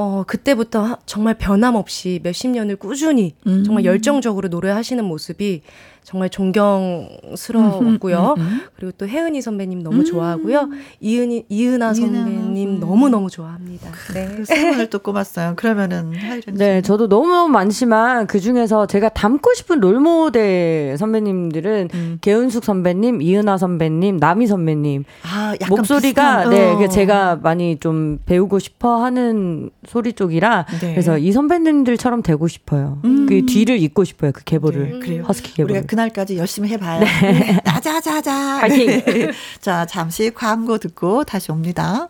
[0.00, 3.64] 어, 그때부터 하- 정말 변함없이 몇십 년을 꾸준히 음.
[3.64, 5.62] 정말 열정적으로 노래하시는 모습이
[6.08, 8.34] 정말 존경스러웠고요.
[8.38, 8.60] 음, 음, 음.
[8.76, 10.04] 그리고 또 혜은이 선배님 너무 음.
[10.06, 10.70] 좋아하고요.
[11.00, 12.80] 이은이 이은아 선배님 음.
[12.80, 13.90] 너무 너무 좋아합니다.
[14.14, 14.38] 네.
[14.48, 15.52] 세 분을 또 꼽았어요.
[15.56, 16.12] 그러면은.
[16.54, 22.18] 네, 저도 너무너무 많지만 그 중에서 제가 닮고 싶은 롤모델 선배님들은 음.
[22.22, 25.04] 개은숙 선배님, 이은하 선배님, 남희 선배님.
[25.24, 26.78] 아, 목소리가 비슷한, 네, 어.
[26.78, 30.92] 그 제가 많이 좀 배우고 싶어 하는 소리 쪽이라 네.
[30.92, 32.98] 그래서 이 선배님들처럼 되고 싶어요.
[33.04, 33.26] 음.
[33.26, 34.32] 그 뒤를 잇고 싶어요.
[34.32, 34.92] 그 계보를.
[34.92, 35.24] 네, 그래요.
[35.28, 35.97] 허스키 우리가 계보를.
[35.98, 37.00] 그날까지 열심히 해봐요.
[37.00, 37.58] 네.
[37.66, 38.58] 자자자자.
[38.60, 39.32] 파이팅.
[39.60, 42.08] 자, 잠시 광고 듣고 다시 옵니다.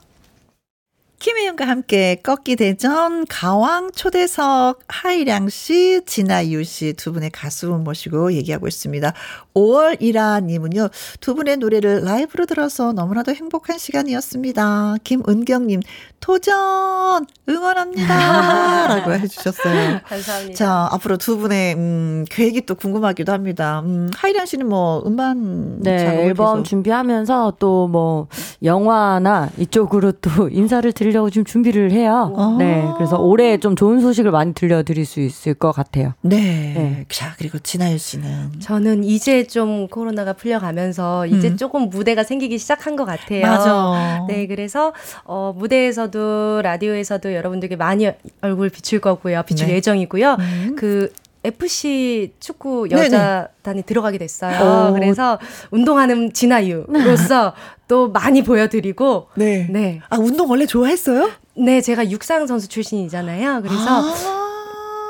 [1.19, 8.69] 김혜영과 함께 꺾기 대전 가왕 초대석 하이량 씨, 진아유 씨 두 분의 가수 모시고 얘기하고
[8.69, 9.13] 있습니다.
[9.59, 10.89] 5월이라 님은요.
[11.21, 14.97] 두 분의 노래를 라이브로 들어서 너무나도 행복한 시간이었습니다.
[15.03, 15.81] 김은경 님,
[16.21, 18.87] 도전 응원합니다.
[18.89, 20.01] 라고 해 주셨어요.
[20.07, 20.55] 감사합니다.
[20.55, 23.81] 자, 앞으로 두 분의 음, 계획이 또 궁금하기도 합니다.
[23.85, 28.29] 음, 하이량 씨는 뭐 음반 네, 앨범 계속 준비하면서 또 뭐
[28.63, 32.33] 영화나 이쪽으로 또 인사를 드리려고 지금 준비를 해요.
[32.37, 32.57] 어.
[32.59, 36.13] 네, 그래서 올해 좀 좋은 소식을 많이 들려드릴 수 있을 것 같아요.
[36.21, 36.37] 네.
[36.39, 37.07] 네.
[37.09, 41.57] 자, 그리고 진아유 씨는 저는 이제 좀 코로나가 풀려가면서 이제 음.
[41.57, 43.43] 조금 무대가 생기기 시작한 것 같아요.
[43.43, 44.27] 맞아.
[44.29, 44.93] 네, 그래서
[45.25, 49.43] 어, 무대에서도 라디오에서도 여러분들께 많이 얼굴 비출 거고요.
[49.45, 49.75] 비출 네.
[49.75, 50.37] 예정이고요.
[50.39, 50.77] 음.
[50.79, 51.13] 그
[51.45, 53.07] FC 축구 네네.
[53.07, 54.91] 여자단이 들어가게 됐어요.
[54.91, 54.95] 오.
[54.95, 55.39] 그래서
[55.71, 57.55] 운동하는 진아유로서
[57.87, 59.67] 또 많이 보여드리고 네.
[59.71, 61.31] 네, 아, 운동 원래 좋아했어요?
[61.57, 63.63] 네 제가 육상 선수 출신이잖아요.
[63.63, 64.38] 그래서 아.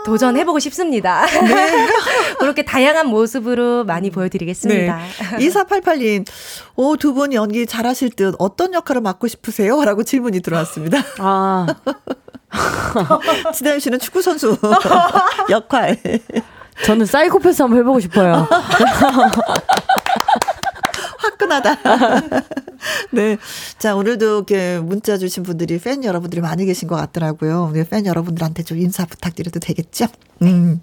[0.09, 1.26] 도전해보고 싶습니다.
[2.40, 4.96] 그렇게 다양한 모습으로 많이 보여드리겠습니다.
[4.98, 5.46] 네.
[5.46, 6.26] 2488님,
[6.76, 9.84] 오, 두 분 연기 잘하실 듯 어떤 역할을 맡고 싶으세요?
[9.84, 10.98] 라고 질문이 들어왔습니다.
[11.18, 11.66] 아,
[13.54, 14.56] 진아유 씨는 축구선수
[15.50, 15.98] 역할.
[16.86, 18.48] 저는 사이코패스 한번 해보고 싶어요.
[21.18, 21.76] 화끈하다.
[23.12, 23.36] 네.
[23.78, 27.72] 자, 오늘도 이렇게 문자 주신 분들이 팬 여러분들이 많이 계신 것 같더라고요.
[27.90, 30.06] 팬 여러분들한테 좀 인사 부탁드려도 되겠죠?
[30.42, 30.80] 음.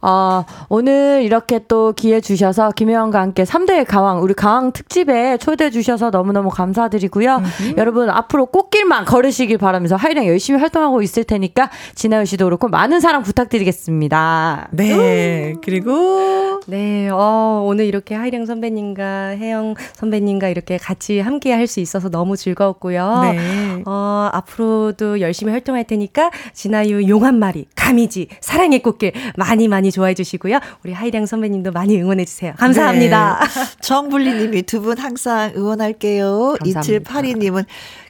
[0.00, 6.10] 아, 오늘 이렇게 또 기회 주셔서 김혜영과 함께 3대 가왕, 우리 가왕 특집에 초대해 주셔서
[6.10, 7.42] 너무너무 감사드리고요.
[7.76, 13.22] 여러분, 앞으로 꽃길만 걸으시길 바라면서 하이랑 열심히 활동하고 있을 테니까 진아유 씨도 그렇고 많은 사랑
[13.22, 14.68] 부탁드리겠습니다.
[14.72, 15.54] 네.
[15.64, 22.08] 그리고 네, 어, 오늘 이렇게 하이령 선배님과 혜영 선배님과 이렇게 같이 함께 할 수 있어서
[22.08, 23.20] 너무 즐거웠고요.
[23.30, 23.82] 네.
[23.84, 30.14] 어, 앞으로도 열심히 활동할 테니까 진아유 용 한 마리, 가미지, 사랑의 꽃길 많이 많이 좋아해
[30.14, 30.58] 주시고요.
[30.84, 32.52] 우리 하이령 선배님도 많이 응원해 주세요.
[32.58, 33.40] 감사합니다.
[33.42, 33.64] 네.
[33.80, 36.56] 정불리님이 두 분 항상 응원할게요.
[36.58, 36.80] 감사합니다.
[36.80, 37.64] 2782님은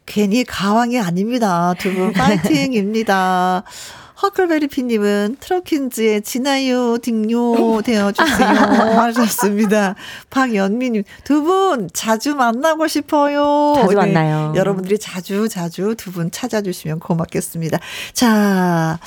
[0.07, 1.75] 괜히 가왕이 아닙니다.
[1.79, 3.63] 두 분 파이팅입니다.
[4.21, 8.49] 허클베리피님은 트로킨즈의 진아유 딩요 되어주세요
[8.99, 9.95] 하셨습니다.
[10.31, 13.75] 박연미님 두 분 자주 만나고 싶어요.
[13.77, 13.83] 네.
[13.83, 14.53] 자주 만나요.
[14.57, 17.79] 여러분들이 자주 자주 두 분 찾아주시면 고맙겠습니다.
[18.13, 18.99] 자.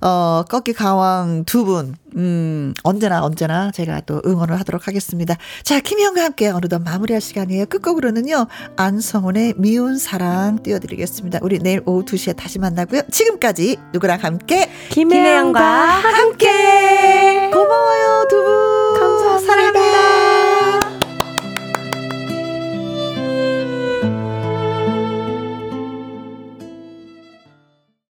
[0.00, 5.36] 어, 꺾기 가왕 두 분, 음, 언제나 언제나 제가 또 응원을 하도록 하겠습니다.
[5.62, 7.66] 자, 김희영과 함께 어느덧 마무리할 시간이에요.
[7.66, 8.46] 끝곡으로는요,
[8.76, 11.40] 안성훈의 미운 사랑 띄워드리겠습니다.
[11.42, 13.02] 우리 내일 오후 2시에 다시 만나고요.
[13.10, 14.70] 지금까지 누구랑 함께?
[14.90, 16.48] 김혜영과 함께!
[16.48, 17.50] 함께.
[17.52, 18.79] 고마워요, 두 분!